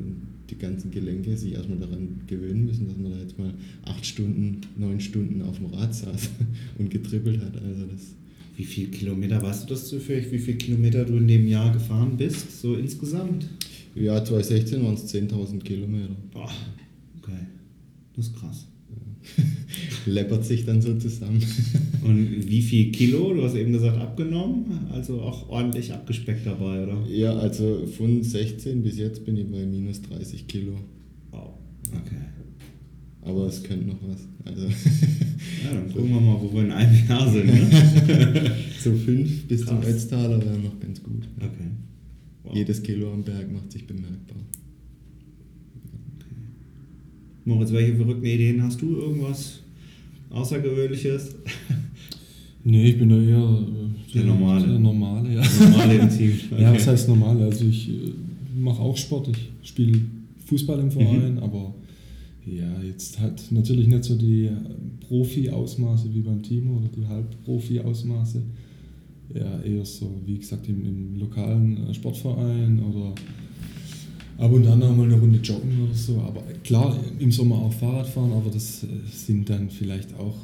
die 0.50 0.58
ganzen 0.58 0.90
Gelenke 0.90 1.36
sich 1.36 1.54
erstmal 1.54 1.78
daran 1.78 2.20
gewöhnen 2.26 2.66
müssen, 2.66 2.86
dass 2.86 2.96
man 2.98 3.12
da 3.12 3.18
jetzt 3.18 3.38
mal 3.38 3.54
acht 3.84 4.04
Stunden, 4.04 4.60
neun 4.76 5.00
Stunden 5.00 5.42
auf 5.42 5.56
dem 5.56 5.66
Rad 5.66 5.94
saß 5.94 6.30
und 6.78 6.90
getrippelt 6.90 7.40
hat. 7.40 7.56
Also 7.62 7.86
das 7.86 8.14
Wie 8.56 8.64
viele 8.64 8.88
Kilometer, 8.88 9.42
weißt 9.42 9.64
du 9.64 9.68
das 9.74 9.88
zufällig, 9.88 10.30
wie 10.32 10.38
viele 10.38 10.58
Kilometer 10.58 11.04
du 11.04 11.16
in 11.16 11.28
dem 11.28 11.46
Jahr 11.46 11.72
gefahren 11.72 12.16
bist, 12.16 12.60
so 12.60 12.74
insgesamt? 12.74 13.46
ja, 13.94 14.24
2016 14.24 14.84
waren 14.84 14.94
es 14.94 15.14
10.000 15.14 15.60
Kilometer. 15.60 16.14
Boah, 16.32 16.50
okay. 17.24 17.46
Das 18.14 18.26
ist 18.26 18.36
krass. 18.36 18.68
Läppert 20.06 20.44
sich 20.44 20.64
dann 20.64 20.82
so 20.82 20.94
zusammen. 20.98 21.42
Und 22.04 22.48
wie 22.48 22.62
viel 22.62 22.92
Kilo? 22.92 23.32
Du 23.34 23.42
hast 23.42 23.54
eben 23.54 23.72
gesagt, 23.72 23.98
abgenommen, 23.98 24.66
also 24.92 25.20
auch 25.20 25.48
ordentlich 25.48 25.92
abgespeckt 25.92 26.46
dabei, 26.46 26.82
oder? 26.82 27.06
ja, 27.08 27.34
also 27.36 27.86
von 27.86 28.22
16 28.22 28.82
bis 28.82 28.98
jetzt 28.98 29.24
bin 29.24 29.36
ich 29.36 29.50
bei 29.50 29.64
minus 29.64 30.02
30 30.02 30.46
Kilo. 30.46 30.74
Wow. 31.30 31.54
Okay. 31.90 32.20
Aber 33.22 33.46
es 33.46 33.62
könnte 33.62 33.86
noch 33.86 33.98
was. 34.02 34.28
Also 34.44 34.68
Ja, 35.64 35.72
dann 35.72 35.90
gucken 35.90 36.10
wir 36.10 36.20
mal, 36.20 36.40
wo 36.40 36.52
wir 36.52 36.64
in 36.64 36.72
einem 36.72 37.08
Jahr 37.08 37.30
sind. 37.30 37.46
Ne? 37.46 38.52
so 38.80 38.92
5 38.92 39.48
bis 39.48 39.64
zum 39.64 39.80
Krass. 39.80 39.94
Ötztaler 39.94 40.44
wäre 40.44 40.58
noch 40.58 40.78
ganz 40.78 41.02
gut. 41.02 41.26
Okay. 41.38 41.70
Wow. 42.42 42.54
Jedes 42.54 42.82
Kilo 42.82 43.12
am 43.12 43.24
Berg 43.24 43.50
macht 43.50 43.72
sich 43.72 43.86
bemerkbar. 43.86 44.36
Moritz, 47.44 47.72
welche 47.72 47.96
verrückten 47.96 48.24
Ideen 48.26 48.62
hast 48.62 48.80
du? 48.80 48.96
Irgendwas 48.96 49.60
Außergewöhnliches? 50.30 51.34
Nee, 52.66 52.86
ich 52.92 52.98
bin 52.98 53.10
da 53.10 53.16
eher 53.20 53.36
äh, 53.36 54.14
Der 54.14 54.24
Normale. 54.24 54.66
Der 54.66 54.78
Normale, 54.78 55.34
ja. 55.34 55.42
Normal 55.60 55.96
im 55.96 56.08
Team. 56.08 56.32
Ja, 56.58 56.70
Okay. 56.70 56.76
was 56.78 56.86
heißt 56.86 57.08
normal? 57.10 57.42
Also 57.42 57.66
ich 57.66 57.90
äh, 57.90 57.92
mache 58.58 58.80
auch 58.80 58.96
Sport, 58.96 59.28
ich 59.28 59.68
spiele 59.68 60.00
Fußball 60.46 60.80
im 60.80 60.90
Verein, 60.90 61.38
aber 61.40 61.74
ja, 62.46 62.80
jetzt 62.82 63.20
halt 63.20 63.42
natürlich 63.52 63.86
nicht 63.86 64.04
so 64.04 64.16
die 64.16 64.46
äh, 64.46 64.52
Profi-Ausmaße 65.06 66.08
wie 66.14 66.20
beim 66.20 66.42
Timo 66.42 66.78
oder 66.78 66.88
die 66.88 67.06
Halb-Profi-Ausmaße. 67.06 68.40
Ja, 69.34 69.60
eher 69.60 69.84
so, 69.84 70.22
wie 70.24 70.38
gesagt, 70.38 70.66
im, 70.66 70.86
im 70.86 71.18
lokalen 71.20 71.92
Sportverein 71.92 72.80
oder 72.82 73.14
ab 74.38 74.52
und 74.52 74.66
an 74.66 74.82
auch 74.82 74.96
mal 74.96 75.04
eine 75.04 75.14
Runde 75.14 75.38
joggen 75.38 75.84
oder 75.84 75.94
so. 75.94 76.20
Aber 76.20 76.42
klar, 76.62 76.96
im 77.18 77.30
Sommer 77.30 77.56
auch 77.56 77.72
Fahrrad 77.72 78.08
fahren, 78.08 78.32
aber 78.32 78.50
das 78.50 78.84
äh, 78.84 78.86
sind 79.10 79.48
dann 79.48 79.70
vielleicht 79.70 80.14
auch 80.18 80.36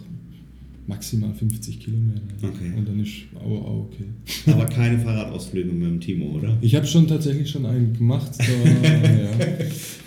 maximal 0.90 1.32
50 1.32 1.80
Kilometer. 1.80 2.20
Okay. 2.42 2.72
Und 2.76 2.88
dann 2.88 2.98
ist 3.00 3.12
auch, 3.36 3.64
auch 3.64 3.88
okay. 3.88 4.06
Aber 4.52 4.66
keine 4.66 4.98
Fahrradausflüge 4.98 5.72
mit 5.72 5.88
dem 5.88 6.00
Timo, 6.00 6.36
oder? 6.36 6.56
Ich 6.60 6.74
habe 6.74 6.86
schon 6.86 7.06
tatsächlich 7.06 7.48
schon 7.48 7.64
einen 7.64 7.92
gemacht. 7.94 8.32
Da, 8.38 8.44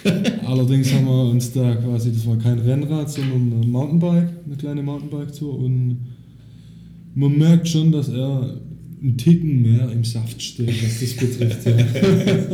ja. 0.06 0.42
Allerdings 0.46 0.94
haben 0.94 1.06
wir 1.06 1.30
uns 1.30 1.54
da 1.54 1.76
quasi, 1.76 2.12
das 2.12 2.28
war 2.28 2.38
kein 2.38 2.60
Rennrad, 2.60 3.10
sondern 3.10 3.62
ein 3.62 3.72
Mountainbike, 3.72 4.30
eine 4.46 4.56
kleine 4.58 4.84
Mountainbike-Tour. 4.84 5.58
Und 5.58 6.00
man 7.16 7.38
merkt 7.38 7.70
schon, 7.70 7.92
dass 7.92 8.10
er 8.10 8.60
einen 9.04 9.18
Ticken 9.18 9.62
mehr 9.62 9.92
im 9.92 10.04
Saft 10.04 10.42
steht, 10.42 10.70
was 10.84 11.00
das 11.00 11.14
betrifft. 11.14 11.66
Ja. 11.66 12.48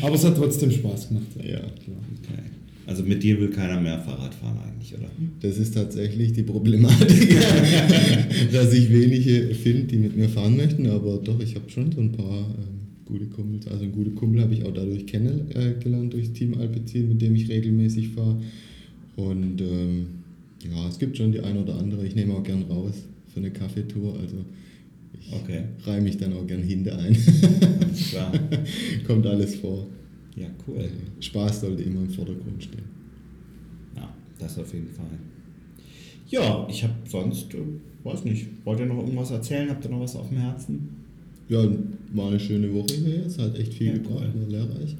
Aber 0.06 0.14
es 0.14 0.24
hat 0.24 0.36
trotzdem 0.36 0.70
Spaß 0.70 1.08
gemacht. 1.08 1.26
Ja, 1.38 1.58
klar. 1.58 1.98
Okay. 2.22 2.42
Also 2.86 3.02
mit 3.02 3.22
dir 3.22 3.38
will 3.40 3.50
keiner 3.50 3.80
mehr 3.80 3.98
Fahrrad 3.98 4.34
fahren 4.34 4.58
eigentlich, 4.64 4.94
oder? 4.94 5.10
Das 5.40 5.58
ist 5.58 5.74
tatsächlich 5.74 6.32
die 6.32 6.44
Problematik, 6.44 7.36
dass 8.52 8.72
ich 8.72 8.90
wenige 8.90 9.54
finde, 9.54 9.84
die 9.84 9.96
mit 9.96 10.16
mir 10.16 10.28
fahren 10.28 10.56
möchten, 10.56 10.86
aber 10.86 11.18
doch, 11.18 11.40
ich 11.40 11.54
habe 11.56 11.68
schon 11.68 11.92
so 11.92 12.00
ein 12.00 12.12
paar 12.12 12.38
ähm, 12.38 12.78
gute 13.04 13.26
Kumpels. 13.26 13.66
Also 13.66 13.82
einen 13.82 13.92
guten 13.92 14.14
Kumpel 14.14 14.40
habe 14.40 14.54
ich 14.54 14.64
auch 14.64 14.72
dadurch 14.72 15.06
kennengelernt, 15.06 16.12
durchs 16.12 16.32
Team 16.32 16.54
Alpecin, 16.54 17.08
mit 17.08 17.20
dem 17.20 17.34
ich 17.34 17.48
regelmäßig 17.48 18.10
fahre. 18.10 18.40
Und 19.16 19.60
ähm, 19.60 20.06
ja, 20.64 20.88
es 20.88 20.98
gibt 20.98 21.16
schon 21.16 21.32
die 21.32 21.40
ein 21.40 21.56
oder 21.56 21.76
andere. 21.76 22.06
Ich 22.06 22.14
nehme 22.14 22.34
auch 22.34 22.42
gern 22.44 22.62
raus 22.62 22.94
für 23.32 23.40
eine 23.40 23.50
Kaffeetour, 23.50 24.14
also 24.20 24.36
ich 25.12 25.32
Okay. 25.32 25.64
reihe 25.84 26.00
mich 26.00 26.16
dann 26.16 26.32
auch 26.32 26.46
gern 26.46 26.62
hinter 26.62 26.98
ein. 26.98 27.16
Klar. 28.10 28.32
Kommt 29.06 29.26
alles 29.26 29.56
vor. 29.56 29.86
Ja, 30.36 30.46
cool. 30.66 30.88
Spaß 31.20 31.62
sollte 31.62 31.82
immer 31.82 32.00
im 32.00 32.10
Vordergrund 32.10 32.62
stehen. 32.62 32.84
Ja, 33.96 34.08
das 34.38 34.58
auf 34.58 34.72
jeden 34.72 34.88
Fall. 34.88 35.06
Ja, 36.30 36.66
ich 36.70 36.84
habe 36.84 36.94
sonst, 37.08 37.52
äh, 37.54 37.58
weiß 38.04 38.24
nicht, 38.24 38.46
wollt 38.64 38.80
ihr 38.80 38.86
noch 38.86 38.98
irgendwas 38.98 39.30
erzählen? 39.30 39.68
Habt 39.70 39.84
ihr 39.84 39.90
noch 39.90 40.00
was 40.00 40.14
auf 40.16 40.28
dem 40.28 40.38
Herzen? 40.38 40.88
Ja, 41.48 41.66
war 42.12 42.28
eine 42.28 42.38
schöne 42.38 42.72
Woche 42.74 42.94
hier 42.94 43.16
jetzt, 43.22 43.38
hat 43.38 43.58
echt 43.58 43.72
viel 43.74 43.86
Ja, 43.88 43.92
gebracht, 43.94 44.28
cool. 44.34 44.42
war 44.42 44.48
lehrreich. 44.48 44.96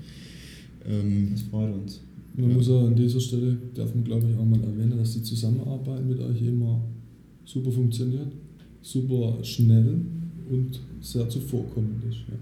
Ähm, 0.88 1.29
Das 1.33 1.42
freut 1.42 1.75
uns. 1.75 2.01
Man 2.35 2.51
Ja. 2.51 2.57
muss 2.57 2.71
auch 2.71 2.87
an 2.87 2.97
dieser 2.97 3.21
Stelle, 3.21 3.59
darf 3.75 3.94
man 3.94 4.05
glaube 4.05 4.27
ich 4.31 4.37
auch 4.38 4.44
mal 4.44 4.62
erwähnen, 4.62 4.97
dass 4.97 5.12
die 5.14 5.23
Zusammenarbeit 5.23 6.05
mit 6.07 6.18
euch 6.21 6.40
immer 6.42 6.81
super 7.44 7.71
funktioniert, 7.71 8.33
super 8.83 9.43
schnell 9.43 10.01
und 10.51 10.81
sehr 11.01 11.29
zuvorkommend 11.29 12.05
ist. 12.05 12.21
Ja. 12.29 12.35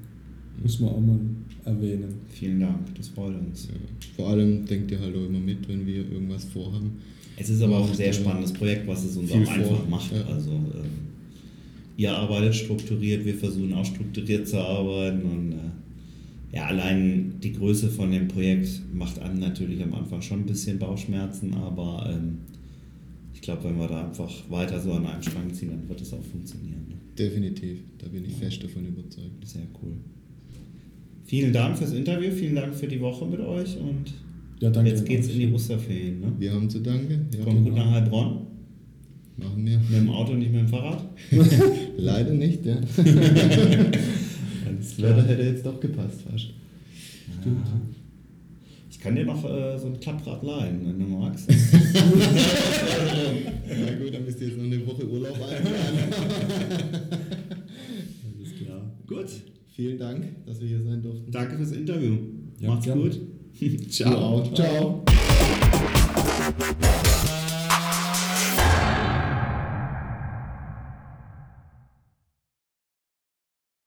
Muss 0.62 0.80
man 0.80 0.90
auch 0.90 1.00
mal 1.00 1.18
erwähnen. 1.64 2.14
Vielen 2.28 2.60
Dank, 2.60 2.94
das 2.96 3.08
freut 3.08 3.34
uns. 3.36 3.68
ja. 3.68 3.74
Vor 4.16 4.30
allem 4.30 4.64
denkt 4.64 4.90
ihr 4.90 5.00
halt 5.00 5.14
auch 5.14 5.26
immer 5.26 5.40
mit, 5.40 5.68
wenn 5.68 5.86
wir 5.86 6.10
irgendwas 6.10 6.44
vorhaben. 6.44 6.92
Es 7.36 7.50
ist 7.50 7.60
aber 7.60 7.78
auch 7.78 7.88
ein 7.88 7.94
sehr 7.94 8.08
äh, 8.08 8.12
spannendes 8.12 8.52
Projekt, 8.52 8.86
was 8.86 9.04
es 9.04 9.16
uns 9.16 9.30
auch 9.30 9.36
einfach 9.36 9.64
vor, 9.66 9.86
macht. 9.88 10.12
ja. 10.12 10.24
Also 10.24 10.52
ähm, 10.52 10.90
ihr 11.96 12.16
arbeitet 12.16 12.54
strukturiert, 12.54 13.24
wir 13.24 13.34
versuchen 13.34 13.74
auch 13.74 13.84
strukturiert 13.84 14.48
zu 14.48 14.58
arbeiten 14.58 15.22
und 15.22 15.52
äh, 15.52 16.56
ja, 16.56 16.66
allein 16.66 17.34
die 17.42 17.52
Größe 17.52 17.90
von 17.90 18.10
dem 18.10 18.28
Projekt 18.28 18.80
macht 18.94 19.18
einem 19.18 19.40
natürlich 19.40 19.82
am 19.82 19.92
Anfang 19.94 20.22
schon 20.22 20.40
ein 20.40 20.46
bisschen 20.46 20.78
Bauchschmerzen, 20.78 21.52
aber 21.54 22.08
ähm, 22.10 22.38
ich 23.36 23.42
glaube, 23.42 23.64
wenn 23.64 23.78
wir 23.78 23.86
da 23.86 24.06
einfach 24.06 24.30
weiter 24.50 24.80
so 24.80 24.92
an 24.92 25.06
einem 25.06 25.22
Strang 25.22 25.52
ziehen, 25.54 25.68
dann 25.70 25.88
wird 25.88 26.00
es 26.00 26.12
auch 26.12 26.22
funktionieren. 26.24 26.86
Ne? 26.88 26.94
Definitiv, 27.18 27.78
da 27.98 28.08
bin 28.08 28.24
ich 28.24 28.34
fest 28.34 28.64
davon 28.64 28.86
überzeugt. 28.86 29.46
Sehr 29.46 29.62
cool. 29.82 29.92
Vielen 31.24 31.52
Dank 31.52 31.76
fürs 31.76 31.92
Interview, 31.92 32.30
vielen 32.32 32.54
Dank 32.56 32.74
für 32.74 32.86
die 32.88 33.00
Woche 33.00 33.26
mit 33.26 33.40
euch 33.40 33.76
und 33.78 34.12
Ja, 34.60 34.70
danke. 34.70 34.90
jetzt 34.90 35.04
geht's 35.04 35.28
in 35.28 35.38
die 35.38 35.52
Osterferien. 35.52 36.20
Ne? 36.20 36.32
Wir 36.38 36.52
haben 36.52 36.68
zu 36.70 36.80
danken. 36.80 37.26
Ja, 37.36 37.44
Kommt 37.44 37.58
gut 37.64 37.74
genau. 37.74 37.84
nach 37.84 37.90
Heilbronn, 37.92 38.46
machen 39.36 39.66
wir. 39.66 39.78
mit 39.78 39.92
dem 39.92 40.08
Auto, 40.10 40.34
nicht 40.34 40.50
mit 40.50 40.60
dem 40.62 40.68
Fahrrad. 40.68 41.04
Leider 41.98 42.32
nicht, 42.32 42.64
ja. 42.64 42.76
Das 44.78 45.00
Wetter 45.02 45.22
hätte 45.26 45.42
jetzt 45.42 45.64
doch 45.66 45.78
gepasst 45.80 46.22
fast. 46.22 46.46
Ja. 47.44 47.52
Ich 48.96 49.02
kann 49.02 49.14
dir 49.14 49.26
noch 49.26 49.44
äh, 49.44 49.78
so 49.78 49.88
ein 49.88 50.00
Klapprad 50.00 50.42
leihen, 50.42 50.80
wenn 50.86 50.98
du 50.98 51.04
magst. 51.04 51.50
Ja 51.50 51.56
gut, 53.98 54.14
dann 54.14 54.24
müsst 54.24 54.40
ihr 54.40 54.46
jetzt 54.48 54.56
noch 54.56 54.64
eine 54.64 54.86
Woche 54.86 55.06
Urlaub. 55.06 55.36
Alles 55.38 55.60
klar. 58.58 58.90
Gut. 59.06 59.26
Vielen 59.74 59.98
Dank, 59.98 60.46
dass 60.46 60.62
wir 60.62 60.68
hier 60.68 60.82
sein 60.82 61.02
durften. 61.02 61.30
Danke 61.30 61.58
fürs 61.58 61.72
Interview. 61.72 62.16
Ja, 62.58 62.70
Macht's 62.70 62.86
gerne. 62.86 63.02
gut. 63.02 63.20
Du 63.98 64.04
auch. 64.06 64.54
Ciao. 64.54 65.04